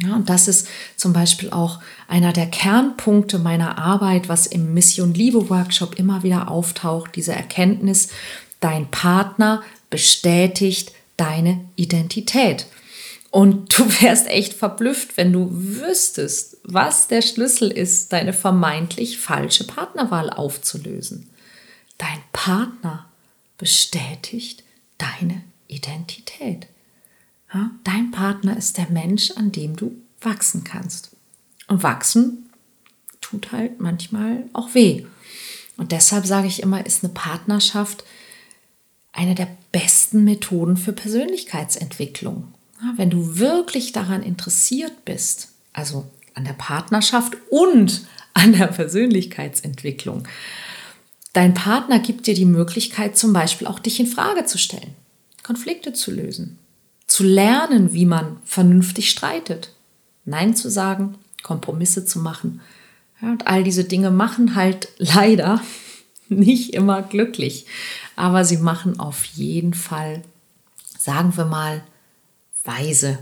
Ja, 0.00 0.16
und 0.16 0.31
das 0.31 0.49
ist 0.49 0.66
zum 0.97 1.12
Beispiel 1.12 1.50
auch 1.50 1.81
einer 2.09 2.33
der 2.33 2.47
Kernpunkte 2.47 3.38
meiner 3.38 3.76
Arbeit, 3.76 4.28
was 4.31 4.47
im 4.47 4.73
Mission 4.73 5.12
Liebe 5.12 5.50
Workshop 5.50 5.99
immer 5.99 6.23
wieder 6.23 6.50
auftaucht, 6.50 7.14
diese 7.14 7.35
Erkenntnis, 7.35 8.09
dein 8.61 8.90
Partner 8.90 9.62
bestätigt 9.90 10.93
deine 11.19 11.62
Identität. 11.76 12.66
Und 13.31 13.78
du 13.78 13.85
wärst 14.00 14.26
echt 14.26 14.54
verblüfft, 14.54 15.19
wenn 15.19 15.31
du 15.31 15.50
wüsstest, 15.52 16.57
was 16.64 17.07
der 17.07 17.21
Schlüssel 17.21 17.71
ist, 17.71 18.14
deine 18.14 18.33
vermeintlich 18.33 19.19
falsche 19.19 19.64
Partnerwahl 19.64 20.31
aufzulösen. 20.31 21.28
Dein 21.99 22.23
Partner 22.33 23.04
bestätigt 23.59 24.64
deine 24.97 25.43
Identität. 25.68 26.66
Ja, 27.52 27.71
dein 27.85 28.11
Partner 28.11 28.56
ist 28.56 28.78
der 28.78 28.90
Mensch, 28.90 29.30
an 29.33 29.52
dem 29.52 29.76
du 29.76 29.97
wachsen 30.21 30.64
kannst. 30.64 31.11
Und 31.68 31.83
wachsen 31.83 32.50
tut 33.21 33.52
halt 33.52 33.80
manchmal 33.80 34.44
auch 34.52 34.75
weh. 34.75 35.06
Und 35.76 35.92
deshalb 35.92 36.26
sage 36.26 36.47
ich 36.47 36.62
immer, 36.62 36.85
ist 36.85 37.04
eine 37.04 37.12
Partnerschaft 37.12 38.04
eine 39.14 39.35
der 39.35 39.49
besten 39.73 40.25
Methoden 40.25 40.76
für 40.76 40.92
Persönlichkeitsentwicklung. 40.92 42.52
Ja, 42.83 42.94
wenn 42.97 43.11
du 43.11 43.38
wirklich 43.38 43.92
daran 43.92 44.23
interessiert 44.23 45.04
bist, 45.04 45.49
also 45.73 46.11
an 46.35 46.44
der 46.44 46.52
Partnerschaft 46.52 47.37
und 47.50 48.06
an 48.35 48.52
der 48.52 48.66
Persönlichkeitsentwicklung, 48.66 50.26
dein 51.33 51.54
Partner 51.54 52.00
gibt 52.00 52.26
dir 52.26 52.35
die 52.35 52.44
Möglichkeit, 52.44 53.16
zum 53.16 53.33
Beispiel 53.33 53.68
auch 53.68 53.78
dich 53.78 54.00
in 54.00 54.06
Frage 54.06 54.44
zu 54.44 54.59
stellen. 54.59 54.94
Konflikte 55.44 55.92
zu 55.92 56.10
lösen, 56.10 56.58
zu 57.06 57.22
lernen, 57.22 57.92
wie 57.92 58.06
man 58.06 58.38
vernünftig 58.44 59.10
streitet, 59.10 59.72
Nein 60.24 60.56
zu 60.56 60.70
sagen, 60.70 61.16
Kompromisse 61.42 62.06
zu 62.06 62.18
machen. 62.18 62.62
Ja, 63.20 63.30
und 63.30 63.46
all 63.46 63.62
diese 63.62 63.84
Dinge 63.84 64.10
machen 64.10 64.56
halt 64.56 64.88
leider 64.98 65.62
nicht 66.28 66.72
immer 66.72 67.02
glücklich, 67.02 67.66
aber 68.16 68.44
sie 68.44 68.56
machen 68.56 68.98
auf 68.98 69.24
jeden 69.26 69.74
Fall, 69.74 70.22
sagen 70.98 71.36
wir 71.36 71.44
mal, 71.44 71.84
weise. 72.64 73.18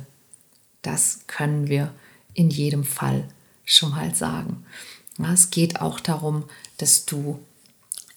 Das 0.82 1.20
können 1.26 1.68
wir 1.68 1.92
in 2.34 2.50
jedem 2.50 2.84
Fall 2.84 3.28
schon 3.64 3.90
mal 3.90 4.14
sagen. 4.14 4.64
Ja, 5.18 5.32
es 5.32 5.50
geht 5.50 5.80
auch 5.80 6.00
darum, 6.00 6.44
dass 6.78 7.04
du 7.04 7.40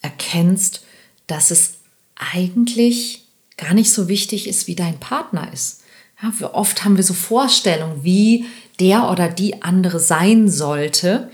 erkennst, 0.01 0.83
dass 1.27 1.49
es 1.49 1.77
eigentlich 2.15 3.24
gar 3.57 3.73
nicht 3.73 3.91
so 3.91 4.07
wichtig 4.07 4.47
ist, 4.47 4.67
wie 4.67 4.75
dein 4.75 4.99
Partner 4.99 5.51
ist. 5.53 5.81
Ja, 6.21 6.53
oft 6.53 6.83
haben 6.83 6.97
wir 6.97 7.03
so 7.03 7.13
Vorstellungen, 7.13 8.03
wie 8.03 8.45
der 8.79 9.09
oder 9.09 9.29
die 9.29 9.61
andere 9.61 9.99
sein 9.99 10.49
sollte. 10.49 11.29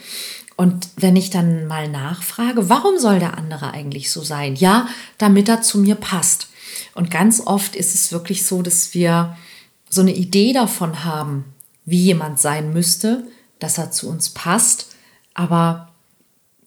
Und 0.55 0.89
wenn 0.95 1.15
ich 1.15 1.29
dann 1.29 1.65
mal 1.67 1.87
nachfrage, 1.87 2.69
warum 2.69 2.99
soll 2.99 3.19
der 3.19 3.37
andere 3.37 3.71
eigentlich 3.71 4.11
so 4.11 4.21
sein? 4.23 4.55
Ja, 4.55 4.87
damit 5.17 5.49
er 5.49 5.61
zu 5.61 5.79
mir 5.79 5.95
passt. 5.95 6.49
Und 6.93 7.09
ganz 7.09 7.41
oft 7.45 7.75
ist 7.75 7.95
es 7.95 8.11
wirklich 8.11 8.45
so, 8.45 8.61
dass 8.61 8.93
wir 8.93 9.37
so 9.89 10.01
eine 10.01 10.13
Idee 10.13 10.53
davon 10.53 11.03
haben, 11.03 11.45
wie 11.85 12.03
jemand 12.03 12.39
sein 12.39 12.73
müsste, 12.73 13.27
dass 13.59 13.77
er 13.77 13.91
zu 13.91 14.09
uns 14.09 14.29
passt. 14.29 14.95
Aber 15.33 15.91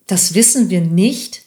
das 0.07 0.35
wissen 0.35 0.70
wir 0.70 0.81
nicht, 0.81 1.43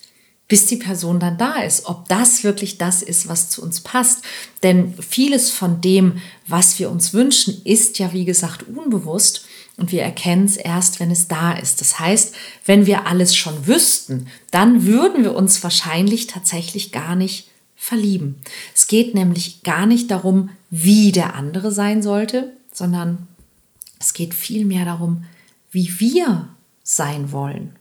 bis 0.47 0.65
die 0.65 0.77
Person 0.77 1.19
dann 1.19 1.38
da 1.38 1.62
ist, 1.62 1.86
ob 1.86 2.07
das 2.07 2.43
wirklich 2.43 2.77
das 2.77 3.01
ist, 3.01 3.27
was 3.27 3.49
zu 3.49 3.62
uns 3.62 3.81
passt. 3.81 4.23
Denn 4.63 4.93
vieles 5.01 5.51
von 5.51 5.81
dem, 5.81 6.21
was 6.47 6.79
wir 6.79 6.89
uns 6.89 7.13
wünschen, 7.13 7.62
ist 7.65 7.99
ja, 7.99 8.13
wie 8.13 8.25
gesagt, 8.25 8.63
unbewusst 8.63 9.45
und 9.75 9.91
wir 9.91 10.01
erkennen 10.01 10.45
es 10.45 10.55
erst, 10.55 10.99
wenn 10.99 11.12
es 11.12 11.27
da 11.27 11.51
ist. 11.53 11.81
Das 11.81 11.99
heißt, 11.99 12.33
wenn 12.65 12.86
wir 12.86 13.07
alles 13.07 13.36
schon 13.36 13.67
wüssten, 13.67 14.27
dann 14.49 14.86
würden 14.86 15.23
wir 15.23 15.36
uns 15.36 15.62
wahrscheinlich 15.63 16.27
tatsächlich 16.27 16.91
gar 16.91 17.15
nicht 17.15 17.49
verlieben. 17.75 18.41
Es 18.73 18.88
geht 18.88 19.13
nämlich 19.13 19.63
gar 19.63 19.86
nicht 19.86 20.10
darum, 20.10 20.49
wie 20.69 21.12
der 21.12 21.36
andere 21.36 21.71
sein 21.71 22.01
sollte, 22.01 22.53
sondern 22.71 23.27
es 23.99 24.13
geht 24.13 24.33
vielmehr 24.33 24.86
darum, 24.86 25.25
wie 25.71 25.99
wir 25.99 26.49
sein 26.83 27.31
wollen. 27.31 27.75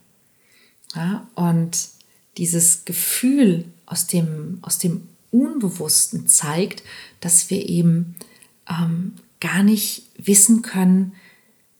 Ja, 0.94 1.26
und 1.34 1.95
dieses 2.38 2.84
Gefühl 2.84 3.64
aus 3.86 4.06
dem, 4.06 4.58
aus 4.62 4.78
dem 4.78 5.08
Unbewussten 5.30 6.26
zeigt, 6.26 6.82
dass 7.20 7.50
wir 7.50 7.68
eben 7.68 8.16
ähm, 8.68 9.14
gar 9.40 9.62
nicht 9.62 10.10
wissen 10.18 10.62
können, 10.62 11.12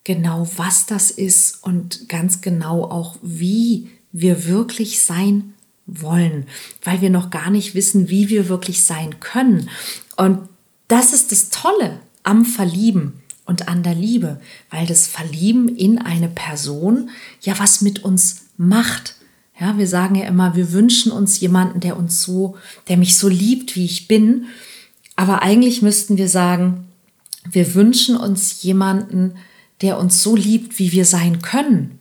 genau 0.05 0.49
was 0.57 0.87
das 0.87 1.11
ist 1.11 1.65
und 1.65 2.09
ganz 2.09 2.41
genau 2.41 2.85
auch, 2.85 3.17
wie 3.23 3.91
wir 4.13 4.47
wirklich 4.47 5.01
sein 5.03 5.55
wollen, 5.87 6.47
weil 6.83 7.01
wir 7.01 7.11
noch 7.11 7.31
gar 7.31 7.51
nicht 7.51 7.75
wissen, 7.75 8.09
wie 8.09 8.29
wir 8.29 8.49
wirklich 8.49 8.85
sein 8.85 9.21
können. 9.21 9.69
Und 10.17 10.49
das 10.89 11.13
ist 11.13 11.33
das 11.33 11.51
Tolle 11.51 12.01
am 12.23 12.45
Verlieben 12.45 13.15
und 13.45 13.69
an 13.69 13.83
der 13.83 13.95
Liebe, 13.95 14.41
weil 14.71 14.87
das 14.87 15.07
Verlieben 15.07 15.69
in 15.69 15.99
eine 15.99 16.29
Person 16.29 17.11
ja 17.41 17.59
was 17.59 17.81
mit 17.81 18.05
uns 18.05 18.47
macht. 18.57 19.16
Ja, 19.59 19.79
wir 19.79 19.89
sagen 19.89 20.15
ja 20.17 20.27
immer, 20.27 20.55
wir 20.55 20.73
wünschen 20.73 21.11
uns 21.11 21.41
jemanden, 21.41 21.81
der 21.81 21.97
uns 21.97 22.23
so, 22.23 22.57
der 22.89 22.97
mich 22.97 23.17
so 23.17 23.29
liebt, 23.29 23.75
wie 23.75 23.87
ich 23.87 24.07
bin. 24.07 24.47
Aber 25.17 25.43
eigentlich 25.43 25.81
müssten 25.81 26.19
wir 26.19 26.29
sagen, 26.29 26.89
wir 27.51 27.75
wünschen 27.75 28.17
uns 28.17 28.63
jemanden, 28.63 29.37
der 29.81 29.99
uns 29.99 30.23
so 30.23 30.37
liebt, 30.37 30.79
wie 30.79 30.93
wir 30.93 31.05
sein 31.05 31.41
können. 31.41 31.99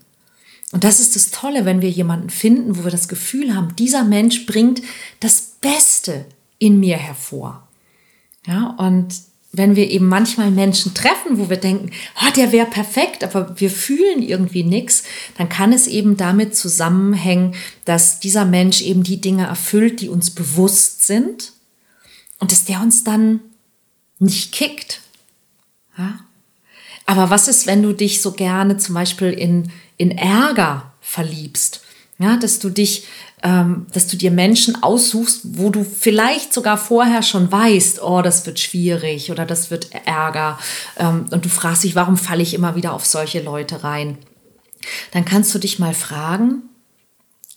Und 0.72 0.84
das 0.84 1.00
ist 1.00 1.16
das 1.16 1.32
Tolle, 1.32 1.64
wenn 1.64 1.82
wir 1.82 1.90
jemanden 1.90 2.30
finden, 2.30 2.78
wo 2.78 2.84
wir 2.84 2.92
das 2.92 3.08
Gefühl 3.08 3.56
haben, 3.56 3.76
dieser 3.78 4.04
Mensch 4.04 4.46
bringt 4.46 4.82
das 5.22 5.54
Beste 5.62 6.26
in 6.60 6.80
mir 6.80 6.98
hervor. 6.98 7.68
Ja, 8.46 8.76
und 8.78 9.16
wenn 9.58 9.76
wir 9.76 9.90
eben 9.90 10.08
manchmal 10.08 10.52
Menschen 10.52 10.94
treffen, 10.94 11.38
wo 11.38 11.50
wir 11.50 11.58
denken, 11.58 11.92
oh, 12.22 12.32
der 12.36 12.52
wäre 12.52 12.68
perfekt, 12.68 13.24
aber 13.24 13.60
wir 13.60 13.70
fühlen 13.70 14.22
irgendwie 14.22 14.64
nichts, 14.64 15.04
dann 15.38 15.50
kann 15.50 15.74
es 15.74 15.88
eben 15.88 16.18
damit 16.18 16.56
zusammenhängen, 16.56 17.56
dass 17.86 18.20
dieser 18.20 18.46
Mensch 18.46 18.82
eben 18.82 19.04
die 19.04 19.22
Dinge 19.22 19.46
erfüllt, 19.46 20.02
die 20.02 20.10
uns 20.10 20.32
bewusst 20.32 21.06
sind 21.06 21.54
und 22.40 22.52
dass 22.52 22.66
der 22.66 22.82
uns 22.82 23.04
dann 23.04 23.40
nicht 24.20 24.52
kickt. 24.52 25.02
Ja? 25.98 26.20
Aber 27.06 27.30
was 27.30 27.48
ist, 27.48 27.68
wenn 27.68 27.84
du 27.84 27.94
dich 27.94 28.22
so 28.22 28.32
gerne 28.32 28.78
zum 28.78 28.96
Beispiel 28.96 29.32
in, 29.32 29.72
in 29.98 30.12
Ärger 30.12 30.94
verliebst? 31.02 31.85
Ja, 32.18 32.38
dass 32.38 32.60
du 32.60 32.70
dich 32.70 33.08
ähm, 33.46 33.86
dass 33.94 34.08
du 34.08 34.18
dir 34.18 34.32
Menschen 34.32 34.82
aussuchst, 34.82 35.42
wo 35.44 35.70
du 35.70 35.84
vielleicht 35.84 36.52
sogar 36.52 36.80
vorher 36.80 37.22
schon 37.22 37.52
weißt, 37.52 38.02
oh, 38.02 38.24
das 38.24 38.44
wird 38.48 38.60
schwierig 38.60 39.30
oder 39.30 39.46
das 39.46 39.70
wird 39.70 39.90
Ärger. 40.08 40.58
Ähm, 40.98 41.28
und 41.30 41.46
du 41.46 41.50
fragst 41.50 41.84
dich, 41.84 41.96
warum 41.96 42.18
falle 42.18 42.42
ich 42.42 42.56
immer 42.56 42.76
wieder 42.76 42.94
auf 42.94 43.06
solche 43.06 43.44
Leute 43.44 43.84
rein? 43.84 44.18
Dann 45.12 45.26
kannst 45.26 45.54
du 45.54 45.60
dich 45.60 45.78
mal 45.78 45.94
fragen, 45.94 46.64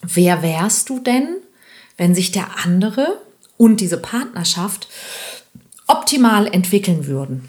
wer 0.02 0.42
wärst 0.42 0.90
du 0.90 1.00
denn, 1.00 1.36
wenn 1.96 2.14
sich 2.14 2.32
der 2.32 2.64
andere 2.64 3.18
und 3.56 3.80
diese 3.80 3.98
Partnerschaft 3.98 4.88
optimal 5.86 6.46
entwickeln 6.48 7.06
würden? 7.06 7.48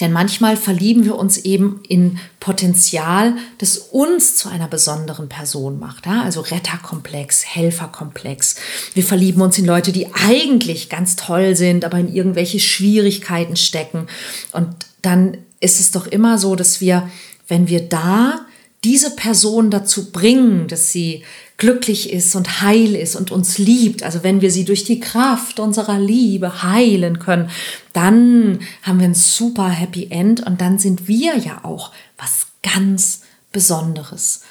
Denn 0.00 0.12
manchmal 0.12 0.56
verlieben 0.56 1.04
wir 1.04 1.16
uns 1.16 1.38
eben 1.38 1.80
in 1.88 2.18
Potenzial, 2.40 3.34
das 3.58 3.76
uns 3.78 4.36
zu 4.36 4.48
einer 4.48 4.68
besonderen 4.68 5.28
Person 5.28 5.78
macht. 5.78 6.06
Ja? 6.06 6.22
Also 6.22 6.40
Retterkomplex, 6.40 7.44
Helferkomplex. 7.44 8.56
Wir 8.94 9.04
verlieben 9.04 9.42
uns 9.42 9.58
in 9.58 9.64
Leute, 9.64 9.92
die 9.92 10.12
eigentlich 10.14 10.88
ganz 10.88 11.16
toll 11.16 11.56
sind, 11.56 11.84
aber 11.84 11.98
in 11.98 12.12
irgendwelche 12.12 12.60
Schwierigkeiten 12.60 13.56
stecken. 13.56 14.06
Und 14.52 14.68
dann 15.02 15.38
ist 15.60 15.80
es 15.80 15.90
doch 15.90 16.06
immer 16.06 16.38
so, 16.38 16.56
dass 16.56 16.80
wir, 16.80 17.08
wenn 17.48 17.68
wir 17.68 17.80
da 17.80 18.46
diese 18.84 19.16
Person 19.16 19.70
dazu 19.70 20.12
bringen, 20.12 20.68
dass 20.68 20.92
sie 20.92 21.24
glücklich 21.56 22.12
ist 22.12 22.34
und 22.34 22.62
heil 22.62 22.96
ist 22.96 23.14
und 23.14 23.30
uns 23.30 23.58
liebt, 23.58 24.02
also 24.02 24.24
wenn 24.24 24.40
wir 24.40 24.50
sie 24.50 24.64
durch 24.64 24.84
die 24.84 25.00
Kraft 25.00 25.60
unserer 25.60 25.98
Liebe 25.98 26.62
heilen 26.62 27.20
können, 27.20 27.48
dann 27.92 28.58
haben 28.82 28.98
wir 28.98 29.06
ein 29.06 29.14
super 29.14 29.68
Happy 29.68 30.08
End 30.10 30.44
und 30.44 30.60
dann 30.60 30.78
sind 30.78 31.06
wir 31.06 31.36
ja 31.36 31.64
auch 31.64 31.92
was 32.18 32.48
ganz 32.62 33.22
Besonderes. 33.52 34.42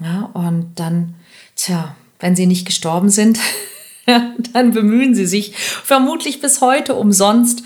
Ja, 0.00 0.30
und 0.34 0.72
dann, 0.76 1.14
tja, 1.56 1.96
wenn 2.20 2.36
sie 2.36 2.46
nicht 2.46 2.64
gestorben 2.64 3.10
sind, 3.10 3.40
dann 4.52 4.72
bemühen 4.72 5.14
sie 5.14 5.26
sich 5.26 5.54
vermutlich 5.56 6.40
bis 6.40 6.60
heute 6.60 6.94
umsonst, 6.94 7.62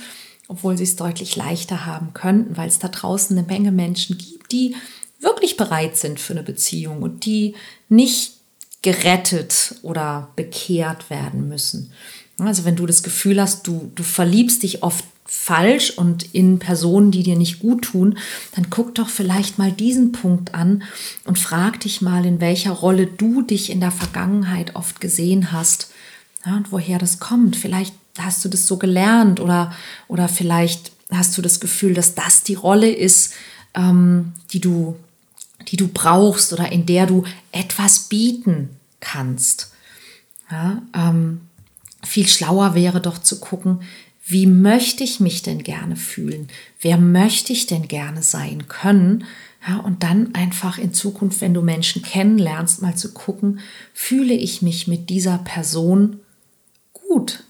obwohl 0.48 0.76
sie 0.76 0.85
es 0.85 0.96
deutlich 0.96 1.37
leichter 1.37 1.85
haben 1.85 2.14
könnten, 2.14 2.56
weil 2.56 2.68
es 2.68 2.78
da 2.78 2.88
draußen 2.88 3.37
eine 3.37 3.46
Menge 3.46 3.72
Menschen 3.72 4.16
gibt, 4.16 4.52
die 4.52 4.74
wirklich 5.20 5.56
bereit 5.56 5.96
sind 5.96 6.20
für 6.20 6.32
eine 6.32 6.42
Beziehung 6.42 7.02
und 7.02 7.24
die 7.26 7.54
nicht 7.88 8.36
gerettet 8.87 9.75
oder 9.83 10.29
bekehrt 10.37 11.11
werden 11.11 11.49
müssen. 11.49 11.90
Also 12.38 12.64
wenn 12.64 12.77
du 12.77 12.87
das 12.87 13.03
Gefühl 13.03 13.40
hast, 13.40 13.66
du, 13.66 13.90
du 13.96 14.05
verliebst 14.05 14.62
dich 14.62 14.85
oft 14.85 15.05
falsch 15.25 15.90
und 15.90 16.33
in 16.33 16.61
Personen, 16.61 17.11
die 17.11 17.25
dir 17.25 17.35
nicht 17.35 17.59
gut 17.59 17.87
tun, 17.87 18.16
dann 18.55 18.70
guck 18.70 18.94
doch 18.94 19.09
vielleicht 19.09 19.59
mal 19.59 19.72
diesen 19.72 20.12
Punkt 20.12 20.55
an 20.55 20.85
und 21.25 21.37
frag 21.37 21.81
dich 21.81 22.01
mal, 22.01 22.25
in 22.25 22.40
welcher 22.40 22.70
Rolle 22.70 23.09
du 23.09 23.42
dich 23.42 23.70
in 23.70 23.81
der 23.81 23.90
Vergangenheit 23.90 24.77
oft 24.77 25.01
gesehen 25.01 25.51
hast 25.51 25.90
ja, 26.44 26.57
und 26.57 26.70
woher 26.70 27.01
das 27.01 27.18
kommt. 27.18 27.57
Vielleicht 27.57 27.92
hast 28.16 28.44
du 28.44 28.49
das 28.49 28.68
so 28.68 28.77
gelernt 28.77 29.40
oder, 29.40 29.72
oder 30.07 30.29
vielleicht 30.29 30.92
hast 31.11 31.37
du 31.37 31.42
das 31.42 31.59
Gefühl, 31.59 31.94
dass 31.94 32.14
das 32.14 32.44
die 32.44 32.55
Rolle 32.55 32.92
ist, 32.92 33.33
ähm, 33.75 34.33
die 34.53 34.61
du 34.61 34.94
die 35.69 35.77
du 35.77 35.88
brauchst 35.88 36.53
oder 36.53 36.71
in 36.71 36.87
der 36.87 37.07
du 37.07 37.25
etwas 37.53 38.09
bieten 38.09 38.71
kannst. 39.01 39.73
Ja, 40.51 40.83
ähm, 40.95 41.40
viel 42.05 42.29
schlauer 42.29 42.75
wäre 42.75 43.01
doch 43.01 43.19
zu 43.19 43.40
gucken, 43.40 43.81
wie 44.29 44.47
möchte 44.47 45.05
ich 45.05 45.21
mich 45.21 45.42
denn 45.42 45.62
gerne 45.62 45.97
fühlen? 45.97 46.49
Wer 46.81 46.99
möchte 46.99 47.53
ich 47.53 47.66
denn 47.66 47.87
gerne 47.87 48.23
sein 48.23 48.66
können? 48.66 49.25
Ja, 49.66 49.79
und 49.79 50.03
dann 50.03 50.35
einfach 50.35 50.79
in 50.79 50.92
Zukunft, 50.92 51.40
wenn 51.40 51.55
du 51.55 51.62
Menschen 51.62 52.03
kennenlernst, 52.03 52.83
mal 52.83 52.97
zu 52.97 53.12
gucken, 53.12 53.61
fühle 53.95 54.35
ich 54.35 54.62
mich 54.62 54.88
mit 54.88 55.11
dieser 55.11 55.38
Person 55.38 56.21
gut? 56.92 57.45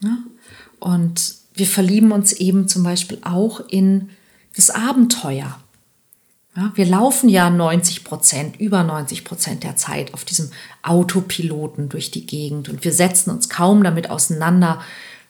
Ja? 0.00 0.18
Und 0.78 1.34
wir 1.54 1.66
verlieben 1.66 2.12
uns 2.12 2.32
eben 2.32 2.68
zum 2.68 2.82
Beispiel 2.82 3.18
auch 3.22 3.60
in 3.68 4.10
das 4.54 4.70
Abenteuer. 4.70 5.60
Ja, 6.56 6.72
wir 6.74 6.86
laufen 6.86 7.28
ja 7.28 7.50
90 7.50 8.02
Prozent, 8.02 8.58
über 8.58 8.82
90 8.82 9.24
Prozent 9.24 9.62
der 9.62 9.76
Zeit 9.76 10.14
auf 10.14 10.24
diesem 10.24 10.50
Autopiloten 10.82 11.90
durch 11.90 12.10
die 12.10 12.24
Gegend 12.24 12.70
und 12.70 12.82
wir 12.82 12.92
setzen 12.92 13.30
uns 13.30 13.50
kaum 13.50 13.84
damit 13.84 14.08
auseinander, 14.08 14.80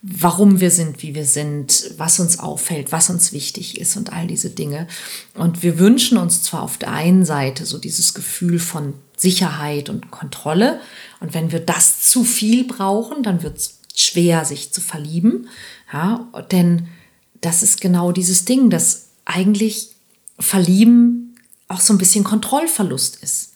warum 0.03 0.61
wir 0.61 0.71
sind, 0.71 1.03
wie 1.03 1.17
wir 1.17 1.25
sind, 1.25 1.91
was 1.97 2.21
uns 2.21 2.39
auffällt, 2.39 2.93
was 2.93 3.11
uns 3.11 3.33
wichtig 3.33 3.81
ist 3.81 3.97
und 3.97 4.13
all 4.13 4.29
diese 4.29 4.51
Dinge. 4.51 4.87
Und 5.35 5.65
wir 5.65 5.81
wünschen 5.81 6.17
uns 6.17 6.45
zwar 6.45 6.63
auf 6.63 6.79
der 6.79 6.93
einen 6.93 7.25
Seite 7.25 7.67
so 7.67 7.79
dieses 7.79 8.15
Gefühl 8.15 8.61
von 8.61 8.95
Sicherheit 9.17 9.89
und 9.89 10.13
Kontrolle. 10.13 10.81
Und 11.19 11.35
wenn 11.35 11.51
wir 11.51 11.59
das 11.59 12.03
zu 12.03 12.23
viel 12.23 12.65
brauchen, 12.65 13.25
dann 13.25 13.43
wird 13.43 13.57
es 13.57 13.81
schwer, 13.97 14.45
sich 14.45 14.73
zu 14.73 14.81
verlieben. 14.81 15.49
Ja, 15.93 16.29
denn 16.53 16.87
das 17.41 17.65
ist 17.65 17.81
genau 17.81 18.13
dieses 18.13 18.45
Ding, 18.45 18.71
dass 18.71 19.09
eigentlich 19.25 19.96
Verlieben 20.39 21.35
auch 21.69 21.81
so 21.81 21.93
ein 21.93 21.99
bisschen 21.99 22.25
Kontrollverlust 22.25 23.23
ist. 23.23 23.55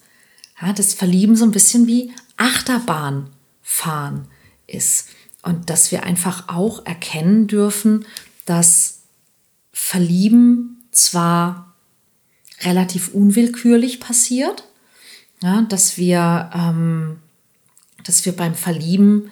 Ja, 0.61 0.73
das 0.73 0.95
Verlieben 0.95 1.37
so 1.37 1.45
ein 1.45 1.53
bisschen 1.53 1.87
wie 1.87 2.13
Achterbahnfahren 2.37 4.27
ist. 4.67 5.09
Und 5.43 5.71
dass 5.71 5.91
wir 5.91 6.05
einfach 6.05 6.49
auch 6.49 6.85
erkennen 6.85 7.47
dürfen, 7.47 8.05
dass 8.45 9.03
Verlieben 9.73 10.85
zwar 10.91 11.75
relativ 12.63 13.09
unwillkürlich 13.09 14.01
passiert, 14.01 14.65
ja, 15.43 15.63
dass 15.63 15.97
wir, 15.97 16.51
ähm, 16.55 17.19
dass 18.05 18.27
wir 18.27 18.37
beim 18.37 18.55
Verlieben 18.55 19.31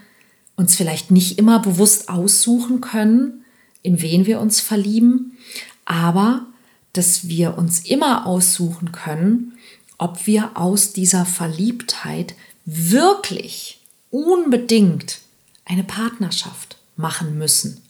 uns 0.56 0.74
vielleicht 0.74 1.10
nicht 1.10 1.38
immer 1.38 1.60
bewusst 1.60 2.08
aussuchen 2.08 2.80
können, 2.80 3.44
in 3.82 4.00
wen 4.00 4.26
wir 4.26 4.40
uns 4.40 4.60
verlieben, 4.60 5.36
aber 5.84 6.46
dass 6.92 7.28
wir 7.28 7.58
uns 7.58 7.80
immer 7.80 8.26
aussuchen 8.26 8.92
können, 8.92 9.58
ob 9.98 10.26
wir 10.26 10.56
aus 10.56 10.92
dieser 10.92 11.26
Verliebtheit 11.26 12.34
wirklich 12.64 13.80
unbedingt 14.10 15.20
eine 15.64 15.84
Partnerschaft 15.84 16.78
machen 16.96 17.38
müssen. 17.38 17.82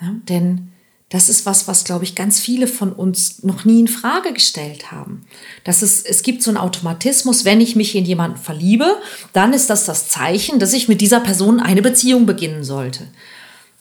Ja, 0.00 0.14
denn 0.28 0.72
das 1.08 1.28
ist 1.28 1.46
was, 1.46 1.68
was, 1.68 1.84
glaube 1.84 2.04
ich, 2.04 2.16
ganz 2.16 2.40
viele 2.40 2.66
von 2.66 2.92
uns 2.92 3.44
noch 3.44 3.64
nie 3.64 3.80
in 3.80 3.88
Frage 3.88 4.32
gestellt 4.32 4.90
haben. 4.90 5.24
Das 5.62 5.82
ist, 5.82 6.04
es 6.04 6.22
gibt 6.22 6.42
so 6.42 6.50
einen 6.50 6.56
Automatismus, 6.56 7.44
wenn 7.44 7.60
ich 7.60 7.76
mich 7.76 7.94
in 7.94 8.04
jemanden 8.04 8.38
verliebe, 8.38 9.00
dann 9.32 9.52
ist 9.52 9.70
das 9.70 9.84
das 9.84 10.08
Zeichen, 10.08 10.58
dass 10.58 10.72
ich 10.72 10.88
mit 10.88 11.00
dieser 11.00 11.20
Person 11.20 11.60
eine 11.60 11.80
Beziehung 11.80 12.26
beginnen 12.26 12.64
sollte. 12.64 13.06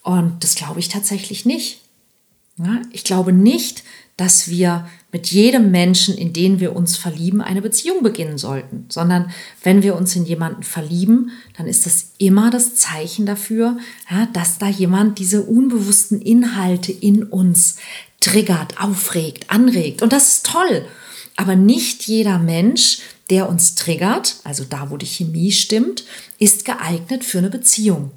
Und 0.04 0.44
das 0.44 0.54
glaube 0.54 0.80
ich 0.80 0.88
tatsächlich 0.88 1.46
nicht. 1.46 1.82
Ja, 2.58 2.82
ich 2.92 3.04
glaube 3.04 3.34
nicht, 3.34 3.84
dass 4.18 4.48
wir 4.50 4.88
mit 5.12 5.28
jedem 5.28 5.72
Menschen, 5.72 6.18
in 6.18 6.32
den 6.32 6.60
wir 6.60 6.76
uns 6.76 6.96
verlieben, 6.96 7.42
eine 7.42 7.62
Beziehung 7.62 8.02
beginnen 8.02 8.38
sollten, 8.38 8.86
sondern 8.90 9.32
wenn 9.64 9.84
wir 9.84 9.96
uns 9.96 10.16
in 10.16 10.26
jemanden 10.26 10.64
verlieben, 10.64 11.32
dann 11.58 11.68
ist 11.68 11.86
das 11.86 12.12
immer 12.18 12.50
das 12.50 12.76
Zeichen 12.76 13.26
dafür, 13.26 13.78
ja, 14.10 14.28
dass 14.28 14.58
da 14.58 14.68
jemand 14.68 15.20
diese 15.20 15.44
unbewussten 15.44 16.22
Inhalte 16.22 16.92
in 16.92 17.24
uns 17.24 17.78
triggert, 18.22 18.82
aufregt, 18.82 19.52
anregt. 19.52 20.02
Und 20.02 20.14
das 20.14 20.38
ist 20.38 20.46
toll. 20.46 20.86
Aber 21.36 21.56
nicht 21.56 22.04
jeder 22.08 22.40
Mensch, 22.40 23.00
der 23.30 23.50
uns 23.50 23.76
triggert, 23.76 24.38
also 24.44 24.64
da, 24.64 24.92
wo 24.92 24.98
die 24.98 25.06
Chemie 25.06 25.52
stimmt, 25.52 26.06
ist 26.40 26.64
geeignet 26.64 27.26
für 27.26 27.40
eine 27.40 27.50
Beziehung. 27.50 28.12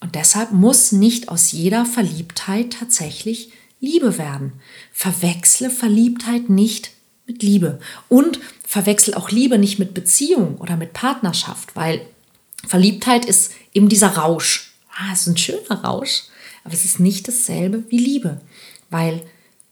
Und 0.00 0.14
deshalb 0.14 0.52
muss 0.52 0.92
nicht 0.92 1.28
aus 1.28 1.52
jeder 1.52 1.84
Verliebtheit 1.84 2.72
tatsächlich 2.78 3.50
Liebe 3.80 4.18
werden. 4.18 4.52
Verwechsle 4.92 5.70
Verliebtheit 5.70 6.50
nicht 6.50 6.90
mit 7.26 7.42
Liebe. 7.42 7.78
Und 8.08 8.40
verwechsel 8.66 9.14
auch 9.14 9.30
Liebe 9.30 9.58
nicht 9.58 9.78
mit 9.78 9.94
Beziehung 9.94 10.56
oder 10.58 10.76
mit 10.76 10.92
Partnerschaft, 10.92 11.76
weil 11.76 12.00
Verliebtheit 12.66 13.24
ist 13.24 13.52
eben 13.72 13.88
dieser 13.88 14.16
Rausch. 14.16 14.72
Ah, 14.90 15.12
es 15.12 15.22
ist 15.22 15.26
ein 15.28 15.36
schöner 15.36 15.84
Rausch, 15.84 16.24
aber 16.64 16.74
es 16.74 16.84
ist 16.84 16.98
nicht 16.98 17.28
dasselbe 17.28 17.84
wie 17.88 17.98
Liebe, 17.98 18.40
weil 18.90 19.22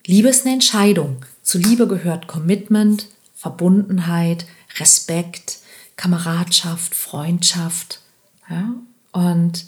Liebe 0.07 0.29
ist 0.29 0.45
eine 0.45 0.55
Entscheidung. 0.55 1.25
Zu 1.43 1.59
Liebe 1.59 1.89
gehört 1.89 2.29
Commitment, 2.29 3.09
Verbundenheit, 3.35 4.47
Respekt, 4.79 5.59
Kameradschaft, 5.97 6.95
Freundschaft. 6.95 8.01
Ja? 8.49 8.75
Und 9.13 9.67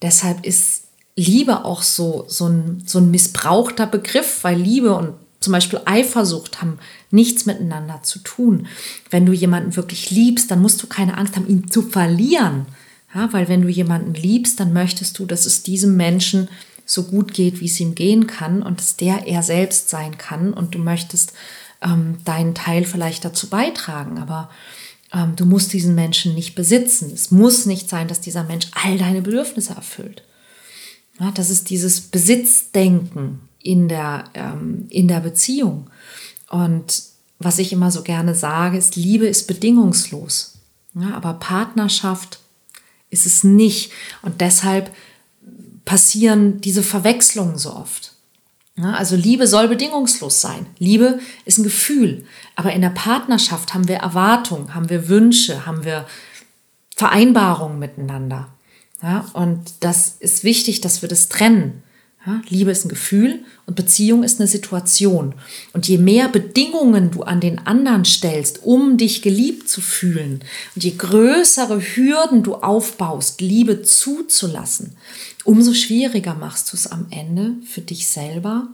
deshalb 0.00 0.46
ist 0.46 0.83
Liebe 1.16 1.64
auch 1.64 1.82
so, 1.82 2.24
so, 2.28 2.48
ein, 2.48 2.82
so 2.86 2.98
ein 2.98 3.10
missbrauchter 3.10 3.86
Begriff, 3.86 4.42
weil 4.42 4.58
Liebe 4.58 4.94
und 4.94 5.14
zum 5.40 5.52
Beispiel 5.52 5.80
Eifersucht 5.84 6.60
haben 6.60 6.78
nichts 7.10 7.46
miteinander 7.46 8.02
zu 8.02 8.18
tun. 8.20 8.66
Wenn 9.10 9.26
du 9.26 9.32
jemanden 9.32 9.76
wirklich 9.76 10.10
liebst, 10.10 10.50
dann 10.50 10.62
musst 10.62 10.82
du 10.82 10.86
keine 10.86 11.16
Angst 11.18 11.36
haben, 11.36 11.46
ihn 11.46 11.70
zu 11.70 11.82
verlieren. 11.82 12.66
Ja, 13.14 13.32
weil 13.32 13.48
wenn 13.48 13.62
du 13.62 13.68
jemanden 13.68 14.14
liebst, 14.14 14.58
dann 14.58 14.72
möchtest 14.72 15.18
du, 15.18 15.26
dass 15.26 15.46
es 15.46 15.62
diesem 15.62 15.96
Menschen 15.96 16.48
so 16.86 17.04
gut 17.04 17.32
geht, 17.32 17.60
wie 17.60 17.66
es 17.66 17.78
ihm 17.78 17.94
gehen 17.94 18.26
kann 18.26 18.62
und 18.62 18.80
dass 18.80 18.96
der 18.96 19.26
er 19.26 19.42
selbst 19.42 19.88
sein 19.88 20.18
kann 20.18 20.52
und 20.52 20.74
du 20.74 20.78
möchtest 20.78 21.32
ähm, 21.80 22.18
deinen 22.24 22.54
Teil 22.54 22.84
vielleicht 22.84 23.24
dazu 23.24 23.48
beitragen. 23.48 24.18
Aber 24.18 24.50
ähm, 25.12 25.36
du 25.36 25.46
musst 25.46 25.72
diesen 25.72 25.94
Menschen 25.94 26.34
nicht 26.34 26.54
besitzen. 26.54 27.12
Es 27.12 27.30
muss 27.30 27.66
nicht 27.66 27.88
sein, 27.88 28.08
dass 28.08 28.20
dieser 28.20 28.44
Mensch 28.44 28.66
all 28.72 28.98
deine 28.98 29.22
Bedürfnisse 29.22 29.74
erfüllt. 29.74 30.22
Das 31.18 31.50
ist 31.50 31.70
dieses 31.70 32.00
Besitzdenken 32.00 33.40
in 33.60 33.88
der, 33.88 34.24
ähm, 34.34 34.86
in 34.90 35.08
der 35.08 35.20
Beziehung. 35.20 35.88
Und 36.50 37.02
was 37.38 37.58
ich 37.58 37.72
immer 37.72 37.90
so 37.90 38.02
gerne 38.02 38.34
sage, 38.34 38.76
ist, 38.76 38.96
Liebe 38.96 39.26
ist 39.26 39.46
bedingungslos. 39.46 40.58
Ja, 40.94 41.14
aber 41.14 41.34
Partnerschaft 41.34 42.38
ist 43.10 43.26
es 43.26 43.44
nicht. 43.44 43.92
Und 44.22 44.40
deshalb 44.40 44.94
passieren 45.84 46.60
diese 46.60 46.82
Verwechslungen 46.82 47.58
so 47.58 47.74
oft. 47.74 48.12
Ja, 48.76 48.94
also 48.94 49.14
Liebe 49.14 49.46
soll 49.46 49.68
bedingungslos 49.68 50.40
sein. 50.40 50.66
Liebe 50.78 51.20
ist 51.44 51.58
ein 51.58 51.64
Gefühl. 51.64 52.26
Aber 52.56 52.72
in 52.72 52.80
der 52.80 52.90
Partnerschaft 52.90 53.72
haben 53.72 53.86
wir 53.86 53.96
Erwartungen, 53.96 54.74
haben 54.74 54.90
wir 54.90 55.08
Wünsche, 55.08 55.64
haben 55.64 55.84
wir 55.84 56.06
Vereinbarungen 56.96 57.78
miteinander. 57.78 58.53
Ja, 59.04 59.26
und 59.34 59.60
das 59.80 60.16
ist 60.18 60.44
wichtig, 60.44 60.80
dass 60.80 61.02
wir 61.02 61.10
das 61.10 61.28
trennen. 61.28 61.82
Ja, 62.26 62.40
Liebe 62.48 62.70
ist 62.70 62.86
ein 62.86 62.88
Gefühl 62.88 63.44
und 63.66 63.76
Beziehung 63.76 64.24
ist 64.24 64.40
eine 64.40 64.48
Situation. 64.48 65.34
Und 65.74 65.86
je 65.86 65.98
mehr 65.98 66.30
Bedingungen 66.30 67.10
du 67.10 67.22
an 67.22 67.38
den 67.38 67.58
anderen 67.66 68.06
stellst, 68.06 68.64
um 68.64 68.96
dich 68.96 69.20
geliebt 69.20 69.68
zu 69.68 69.82
fühlen, 69.82 70.40
und 70.74 70.84
je 70.84 70.92
größere 70.92 71.82
Hürden 71.82 72.42
du 72.42 72.54
aufbaust, 72.54 73.42
Liebe 73.42 73.82
zuzulassen, 73.82 74.96
umso 75.44 75.74
schwieriger 75.74 76.34
machst 76.34 76.72
du 76.72 76.76
es 76.78 76.86
am 76.86 77.06
Ende 77.10 77.56
für 77.66 77.82
dich 77.82 78.06
selber, 78.06 78.68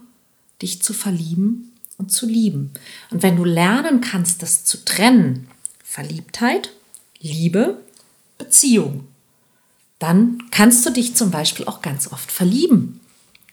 dich 0.61 0.81
zu 0.81 0.93
verlieben 0.93 1.73
und 1.97 2.13
zu 2.13 2.25
lieben. 2.25 2.71
Und 3.09 3.21
wenn 3.21 3.35
du 3.35 3.43
lernen 3.43 3.99
kannst, 3.99 4.41
das 4.41 4.63
zu 4.63 4.85
trennen, 4.85 5.49
Verliebtheit, 5.83 6.71
Liebe, 7.19 7.81
Beziehung, 8.37 9.07
dann 10.01 10.43
kannst 10.49 10.83
du 10.85 10.89
dich 10.89 11.15
zum 11.15 11.29
Beispiel 11.29 11.65
auch 11.67 11.81
ganz 11.83 12.11
oft 12.11 12.31
verlieben. 12.31 12.99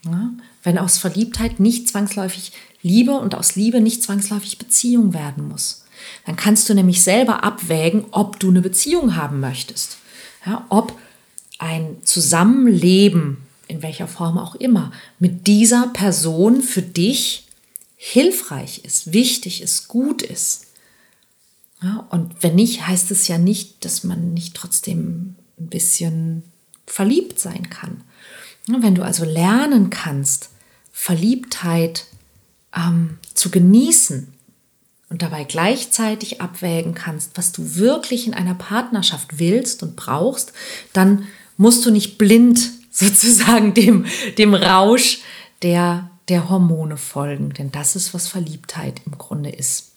Ja? 0.04 0.30
Wenn 0.62 0.78
aus 0.78 0.96
Verliebtheit 0.96 1.60
nicht 1.60 1.88
zwangsläufig 1.88 2.52
Liebe 2.80 3.12
und 3.12 3.34
aus 3.34 3.54
Liebe 3.54 3.82
nicht 3.82 4.02
zwangsläufig 4.02 4.56
Beziehung 4.56 5.12
werden 5.12 5.46
muss. 5.48 5.84
Dann 6.24 6.36
kannst 6.36 6.68
du 6.68 6.74
nämlich 6.74 7.02
selber 7.02 7.44
abwägen, 7.44 8.06
ob 8.12 8.40
du 8.40 8.48
eine 8.48 8.62
Beziehung 8.62 9.14
haben 9.14 9.40
möchtest. 9.40 9.98
Ja, 10.46 10.64
ob 10.70 10.98
ein 11.58 11.98
Zusammenleben, 12.04 13.38
in 13.66 13.82
welcher 13.82 14.08
Form 14.08 14.38
auch 14.38 14.54
immer, 14.54 14.92
mit 15.18 15.46
dieser 15.46 15.88
Person 15.88 16.62
für 16.62 16.82
dich 16.82 17.46
hilfreich 17.96 18.84
ist, 18.84 19.12
wichtig 19.12 19.60
ist, 19.60 19.88
gut 19.88 20.22
ist. 20.22 20.68
Ja, 21.82 22.06
und 22.10 22.42
wenn 22.42 22.54
nicht, 22.54 22.86
heißt 22.86 23.10
es 23.10 23.28
ja 23.28 23.36
nicht, 23.36 23.84
dass 23.84 24.02
man 24.02 24.32
nicht 24.32 24.54
trotzdem 24.54 25.34
ein 25.60 25.68
bisschen 25.68 26.42
verliebt 26.86 27.38
sein 27.38 27.70
kann. 27.70 28.02
Wenn 28.66 28.94
du 28.94 29.02
also 29.02 29.24
lernen 29.24 29.90
kannst, 29.90 30.50
Verliebtheit 30.92 32.06
ähm, 32.76 33.18
zu 33.34 33.50
genießen 33.50 34.32
und 35.08 35.22
dabei 35.22 35.44
gleichzeitig 35.44 36.40
abwägen 36.40 36.94
kannst, 36.94 37.38
was 37.38 37.52
du 37.52 37.76
wirklich 37.76 38.26
in 38.26 38.34
einer 38.34 38.54
Partnerschaft 38.54 39.38
willst 39.38 39.82
und 39.82 39.96
brauchst, 39.96 40.52
dann 40.92 41.26
musst 41.56 41.84
du 41.86 41.90
nicht 41.90 42.18
blind 42.18 42.70
sozusagen 42.90 43.74
dem, 43.74 44.06
dem 44.36 44.54
Rausch 44.54 45.20
der, 45.62 46.10
der 46.28 46.48
Hormone 46.50 46.96
folgen, 46.96 47.52
denn 47.54 47.70
das 47.72 47.96
ist, 47.96 48.12
was 48.12 48.28
Verliebtheit 48.28 49.00
im 49.06 49.16
Grunde 49.18 49.50
ist. 49.50 49.92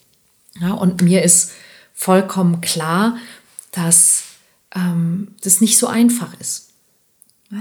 Ja, 0.59 0.73
und 0.73 1.01
mir 1.01 1.23
ist 1.23 1.51
vollkommen 1.93 2.61
klar, 2.61 3.17
dass 3.71 4.23
ähm, 4.75 5.35
das 5.43 5.61
nicht 5.61 5.77
so 5.77 5.87
einfach 5.87 6.39
ist. 6.39 6.71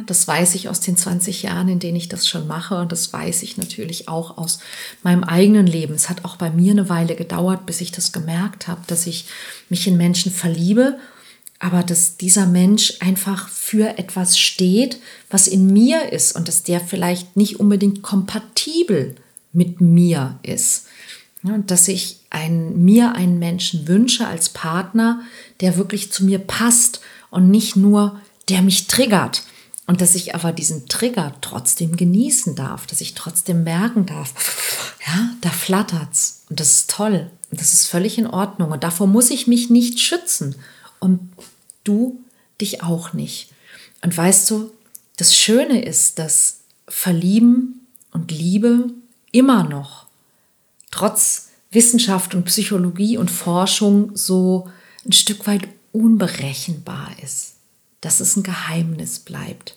Das 0.06 0.28
weiß 0.28 0.54
ich 0.54 0.68
aus 0.68 0.80
den 0.80 0.96
20 0.96 1.42
Jahren, 1.42 1.68
in 1.68 1.80
denen 1.80 1.96
ich 1.96 2.08
das 2.08 2.28
schon 2.28 2.46
mache. 2.46 2.78
Und 2.78 2.92
das 2.92 3.12
weiß 3.12 3.42
ich 3.42 3.56
natürlich 3.56 4.08
auch 4.08 4.38
aus 4.38 4.60
meinem 5.02 5.24
eigenen 5.24 5.66
Leben. 5.66 5.94
Es 5.94 6.08
hat 6.08 6.24
auch 6.24 6.36
bei 6.36 6.50
mir 6.50 6.70
eine 6.70 6.88
Weile 6.88 7.16
gedauert, 7.16 7.66
bis 7.66 7.80
ich 7.80 7.90
das 7.90 8.12
gemerkt 8.12 8.68
habe, 8.68 8.82
dass 8.86 9.08
ich 9.08 9.26
mich 9.68 9.88
in 9.88 9.96
Menschen 9.96 10.30
verliebe, 10.30 10.96
aber 11.58 11.82
dass 11.82 12.16
dieser 12.16 12.46
Mensch 12.46 12.94
einfach 13.00 13.48
für 13.48 13.98
etwas 13.98 14.38
steht, 14.38 15.00
was 15.28 15.48
in 15.48 15.66
mir 15.66 16.12
ist 16.12 16.36
und 16.36 16.46
dass 16.46 16.62
der 16.62 16.80
vielleicht 16.80 17.36
nicht 17.36 17.58
unbedingt 17.58 18.00
kompatibel 18.00 19.16
mit 19.52 19.80
mir 19.80 20.38
ist. 20.42 20.86
Und 21.42 21.72
dass 21.72 21.88
ich 21.88 22.19
ein, 22.30 22.84
mir 22.84 23.14
einen 23.14 23.38
Menschen 23.38 23.88
wünsche 23.88 24.26
als 24.26 24.48
Partner, 24.48 25.20
der 25.60 25.76
wirklich 25.76 26.12
zu 26.12 26.24
mir 26.24 26.38
passt 26.38 27.00
und 27.30 27.50
nicht 27.50 27.76
nur, 27.76 28.20
der 28.48 28.62
mich 28.62 28.86
triggert. 28.86 29.42
Und 29.86 30.00
dass 30.00 30.14
ich 30.14 30.36
aber 30.36 30.52
diesen 30.52 30.86
Trigger 30.86 31.34
trotzdem 31.40 31.96
genießen 31.96 32.54
darf, 32.54 32.86
dass 32.86 33.00
ich 33.00 33.14
trotzdem 33.14 33.64
merken 33.64 34.06
darf, 34.06 34.94
ja, 35.06 35.30
da 35.40 35.50
flattert's. 35.50 36.44
Und 36.48 36.60
das 36.60 36.70
ist 36.70 36.90
toll. 36.90 37.28
Und 37.50 37.60
das 37.60 37.72
ist 37.72 37.86
völlig 37.86 38.16
in 38.16 38.28
Ordnung. 38.28 38.70
Und 38.70 38.84
davor 38.84 39.08
muss 39.08 39.30
ich 39.30 39.48
mich 39.48 39.68
nicht 39.68 39.98
schützen. 39.98 40.54
Und 41.00 41.32
du 41.82 42.20
dich 42.60 42.84
auch 42.84 43.12
nicht. 43.12 43.50
Und 44.02 44.16
weißt 44.16 44.48
du, 44.50 44.70
das 45.16 45.36
Schöne 45.36 45.84
ist, 45.84 46.20
dass 46.20 46.60
Verlieben 46.86 47.86
und 48.12 48.30
Liebe 48.30 48.90
immer 49.32 49.64
noch 49.64 50.06
trotz 50.90 51.49
Wissenschaft 51.70 52.34
und 52.34 52.44
Psychologie 52.44 53.16
und 53.16 53.30
Forschung 53.30 54.12
so 54.14 54.68
ein 55.06 55.12
Stück 55.12 55.46
weit 55.46 55.68
unberechenbar 55.92 57.10
ist, 57.22 57.54
dass 58.00 58.20
es 58.20 58.36
ein 58.36 58.42
Geheimnis 58.42 59.20
bleibt. 59.20 59.76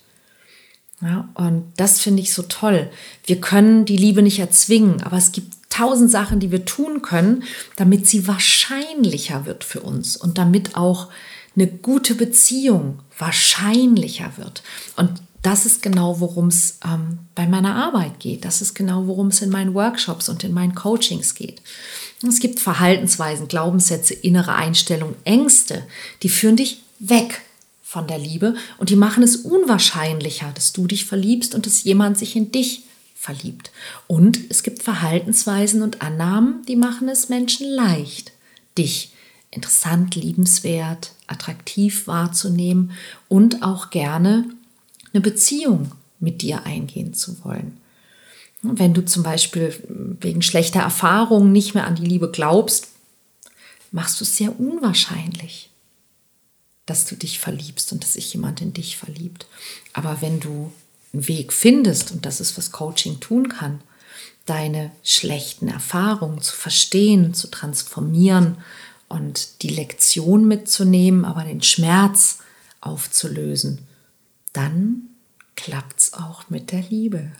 Ja, 1.02 1.28
und 1.34 1.66
das 1.76 2.00
finde 2.00 2.22
ich 2.22 2.34
so 2.34 2.44
toll. 2.44 2.90
Wir 3.26 3.42
können 3.42 3.86
die 3.86 3.98
Liebe 3.98 4.22
nicht 4.22 4.40
erzwingen, 4.40 5.02
aber 5.04 5.18
es 5.18 5.32
gibt 5.32 5.54
tausend 5.70 6.10
Sachen, 6.10 6.40
die 6.40 6.52
wir 6.52 6.66
tun 6.66 7.02
können, 7.02 7.44
damit 7.76 8.08
sie 8.08 8.28
wahrscheinlicher 8.28 9.46
wird 9.46 9.64
für 9.64 9.82
uns 9.82 10.16
und 10.16 10.38
damit 10.38 10.78
auch 10.78 11.10
eine 11.56 11.68
gute 11.68 12.16
Beziehung 12.16 13.00
wahrscheinlicher 13.18 14.34
wird. 14.38 14.64
Und 14.96 15.22
das 15.44 15.66
ist 15.66 15.82
genau, 15.82 16.22
worum 16.22 16.48
es 16.48 16.80
ähm, 16.86 17.20
bei 17.36 17.46
meiner 17.46 17.76
Arbeit 17.76 18.20
geht. 18.20 18.46
Das 18.46 18.62
ist 18.62 18.74
genau, 18.74 19.08
worum 19.08 19.28
es 19.28 19.42
in 19.42 19.50
meinen 19.50 19.74
Workshops 19.74 20.30
und 20.30 20.44
in 20.44 20.54
meinen 20.54 20.74
Coachings 20.74 21.36
geht. 21.36 21.62
Es 22.26 22.40
gibt 22.40 22.62
Verhaltensweisen, 22.62 23.50
Glaubenssätze, 23.50 24.14
innere 24.14 24.56
Einstellungen, 24.56 25.16
Ängste, 25.26 25.86
die 26.24 26.30
führen 26.30 26.56
dich 26.56 26.82
weg 27.00 27.42
von 27.84 28.08
der 28.08 28.18
Liebe 28.18 28.56
und 28.78 28.90
die 28.90 28.96
machen 28.96 29.22
es 29.22 29.36
unwahrscheinlicher, 29.36 30.52
dass 30.56 30.72
du 30.72 30.88
dich 30.88 31.06
verliebst 31.06 31.54
und 31.54 31.66
dass 31.66 31.84
jemand 31.84 32.18
sich 32.18 32.38
in 32.38 32.52
dich 32.52 32.84
verliebt. 33.14 33.72
Und 34.08 34.40
es 34.50 34.64
gibt 34.64 34.82
Verhaltensweisen 34.82 35.82
und 35.82 36.02
Annahmen, 36.02 36.66
die 36.68 36.78
machen 36.78 37.10
es 37.10 37.28
Menschen 37.28 37.70
leicht, 37.70 38.32
dich 38.78 39.12
interessant, 39.52 40.16
liebenswert, 40.16 41.12
attraktiv 41.28 42.08
wahrzunehmen 42.08 42.92
und 43.28 43.62
auch 43.62 43.90
gerne 43.90 44.46
eine 45.14 45.22
Beziehung 45.22 45.92
mit 46.20 46.42
dir 46.42 46.66
eingehen 46.66 47.14
zu 47.14 47.44
wollen. 47.44 47.78
Wenn 48.62 48.94
du 48.94 49.04
zum 49.04 49.24
Beispiel 49.24 49.76
wegen 50.22 50.42
schlechter 50.42 50.80
Erfahrungen 50.80 51.52
nicht 51.52 51.74
mehr 51.74 51.86
an 51.86 51.96
die 51.96 52.06
Liebe 52.06 52.32
glaubst, 52.32 52.88
machst 53.92 54.20
du 54.20 54.24
es 54.24 54.38
sehr 54.38 54.60
unwahrscheinlich 54.60 55.70
dass 56.86 57.06
du 57.06 57.16
dich 57.16 57.40
verliebst 57.40 57.92
und 57.92 58.04
dass 58.04 58.14
sich 58.14 58.34
jemand 58.34 58.62
in 58.62 58.74
dich 58.74 58.98
verliebt. 58.98 59.48
Aber 59.94 60.22
wenn 60.22 60.40
du 60.40 60.72
einen 61.14 61.28
Weg 61.28 61.54
findest, 61.54 62.12
und 62.12 62.26
das 62.26 62.42
ist, 62.42 62.58
was 62.58 62.72
Coaching 62.72 63.20
tun 63.20 63.50
kann, 63.50 63.82
deine 64.46 64.92
schlechten 65.04 65.70
Erfahrungen 65.70 66.42
zu 66.42 66.56
verstehen, 66.56 67.34
zu 67.34 67.48
transformieren 67.48 68.58
und 69.08 69.62
die 69.62 69.70
Lektion 69.70 70.48
mitzunehmen, 70.48 71.24
aber 71.24 71.44
den 71.44 71.64
Schmerz 71.64 72.40
aufzulösen, 72.82 73.88
dann 74.54 75.10
klappt 75.56 76.00
es 76.00 76.14
auch 76.14 76.50
mit 76.50 76.72
der 76.72 76.82
Liebe. 76.82 77.32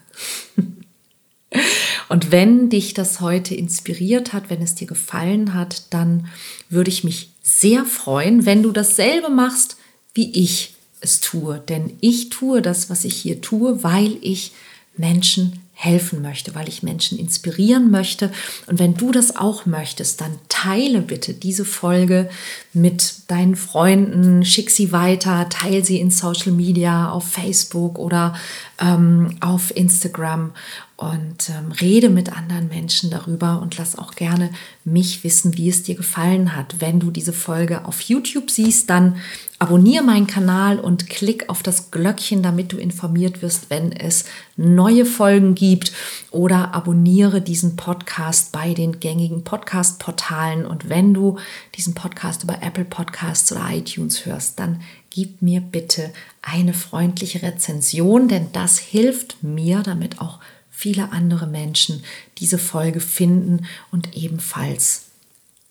Und 2.08 2.30
wenn 2.30 2.68
dich 2.68 2.94
das 2.94 3.20
heute 3.20 3.54
inspiriert 3.54 4.32
hat, 4.32 4.50
wenn 4.50 4.60
es 4.60 4.74
dir 4.74 4.86
gefallen 4.86 5.54
hat, 5.54 5.92
dann 5.92 6.28
würde 6.68 6.90
ich 6.90 7.04
mich 7.04 7.30
sehr 7.42 7.84
freuen, 7.84 8.44
wenn 8.44 8.62
du 8.62 8.72
dasselbe 8.72 9.30
machst, 9.30 9.76
wie 10.12 10.30
ich 10.32 10.74
es 11.00 11.20
tue. 11.20 11.60
Denn 11.60 11.96
ich 12.00 12.28
tue 12.28 12.60
das, 12.62 12.90
was 12.90 13.04
ich 13.04 13.16
hier 13.16 13.40
tue, 13.40 13.82
weil 13.82 14.16
ich 14.20 14.52
Menschen 14.96 15.60
helfen 15.74 16.22
möchte, 16.22 16.54
weil 16.54 16.68
ich 16.68 16.82
Menschen 16.82 17.18
inspirieren 17.18 17.90
möchte. 17.90 18.30
Und 18.66 18.78
wenn 18.78 18.96
du 18.96 19.10
das 19.10 19.36
auch 19.36 19.66
möchtest, 19.66 20.20
dann 20.20 20.38
teile 20.48 21.02
bitte 21.02 21.34
diese 21.34 21.64
Folge 21.64 22.30
mit 22.72 23.28
deinen 23.28 23.56
Freunden, 23.56 24.44
schick 24.44 24.70
sie 24.70 24.92
weiter, 24.92 25.48
teile 25.48 25.84
sie 25.84 26.00
in 26.00 26.10
Social 26.10 26.52
Media, 26.52 27.10
auf 27.10 27.28
Facebook 27.28 27.98
oder 27.98 28.34
ähm, 28.80 29.36
auf 29.40 29.76
Instagram 29.76 30.52
und 30.96 31.50
ähm, 31.50 31.72
rede 31.72 32.08
mit 32.08 32.36
anderen 32.36 32.68
Menschen 32.68 33.10
darüber 33.10 33.60
und 33.60 33.76
lass 33.76 33.98
auch 33.98 34.14
gerne 34.14 34.50
mich 34.84 35.24
wissen, 35.24 35.56
wie 35.56 35.68
es 35.68 35.82
dir 35.82 35.96
gefallen 35.96 36.54
hat. 36.54 36.76
Wenn 36.78 37.00
du 37.00 37.10
diese 37.10 37.32
Folge 37.32 37.84
auf 37.84 38.00
YouTube 38.02 38.48
siehst, 38.48 38.88
dann 38.90 39.16
abonniere 39.58 40.04
meinen 40.04 40.28
Kanal 40.28 40.78
und 40.78 41.08
klick 41.08 41.48
auf 41.48 41.64
das 41.64 41.90
Glöckchen, 41.90 42.44
damit 42.44 42.72
du 42.72 42.76
informiert 42.76 43.42
wirst, 43.42 43.70
wenn 43.70 43.90
es 43.90 44.24
neue 44.56 45.04
Folgen 45.04 45.56
gibt 45.56 45.92
oder 46.30 46.74
abonniere 46.74 47.40
diesen 47.40 47.74
Podcast 47.74 48.52
bei 48.52 48.72
den 48.72 49.00
gängigen 49.00 49.42
Podcast-Portalen 49.42 50.64
und 50.64 50.88
wenn 50.88 51.12
du 51.12 51.38
diesen 51.74 51.94
Podcast 51.94 52.44
über 52.44 52.62
Apple 52.62 52.84
Podcasts 52.84 53.50
oder 53.50 53.68
iTunes 53.72 54.26
hörst, 54.26 54.60
dann 54.60 54.80
gib 55.10 55.42
mir 55.42 55.60
bitte 55.60 56.12
eine 56.42 56.74
freundliche 56.74 57.42
Rezension, 57.42 58.28
denn 58.28 58.52
das 58.52 58.78
hilft 58.78 59.42
mir, 59.42 59.82
damit 59.82 60.20
auch 60.20 60.38
viele 60.84 61.12
andere 61.12 61.46
Menschen 61.46 62.04
diese 62.36 62.58
Folge 62.58 63.00
finden 63.00 63.64
und 63.90 64.14
ebenfalls 64.14 65.06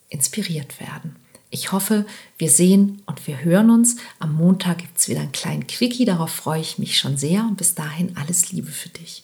inspiriert 0.09 0.79
werden. 0.79 1.17
Ich 1.51 1.71
hoffe, 1.71 2.07
wir 2.39 2.49
sehen 2.49 3.03
und 3.05 3.27
wir 3.27 3.43
hören 3.43 3.69
uns. 3.69 3.97
Am 4.17 4.33
Montag 4.33 4.79
gibt 4.79 4.97
es 4.97 5.07
wieder 5.07 5.19
einen 5.19 5.31
kleinen 5.31 5.67
Quickie, 5.67 6.05
darauf 6.05 6.31
freue 6.31 6.61
ich 6.61 6.79
mich 6.79 6.97
schon 6.97 7.15
sehr 7.15 7.43
und 7.43 7.57
bis 7.57 7.75
dahin 7.75 8.17
alles 8.17 8.51
Liebe 8.51 8.71
für 8.71 8.89
dich. 8.89 9.23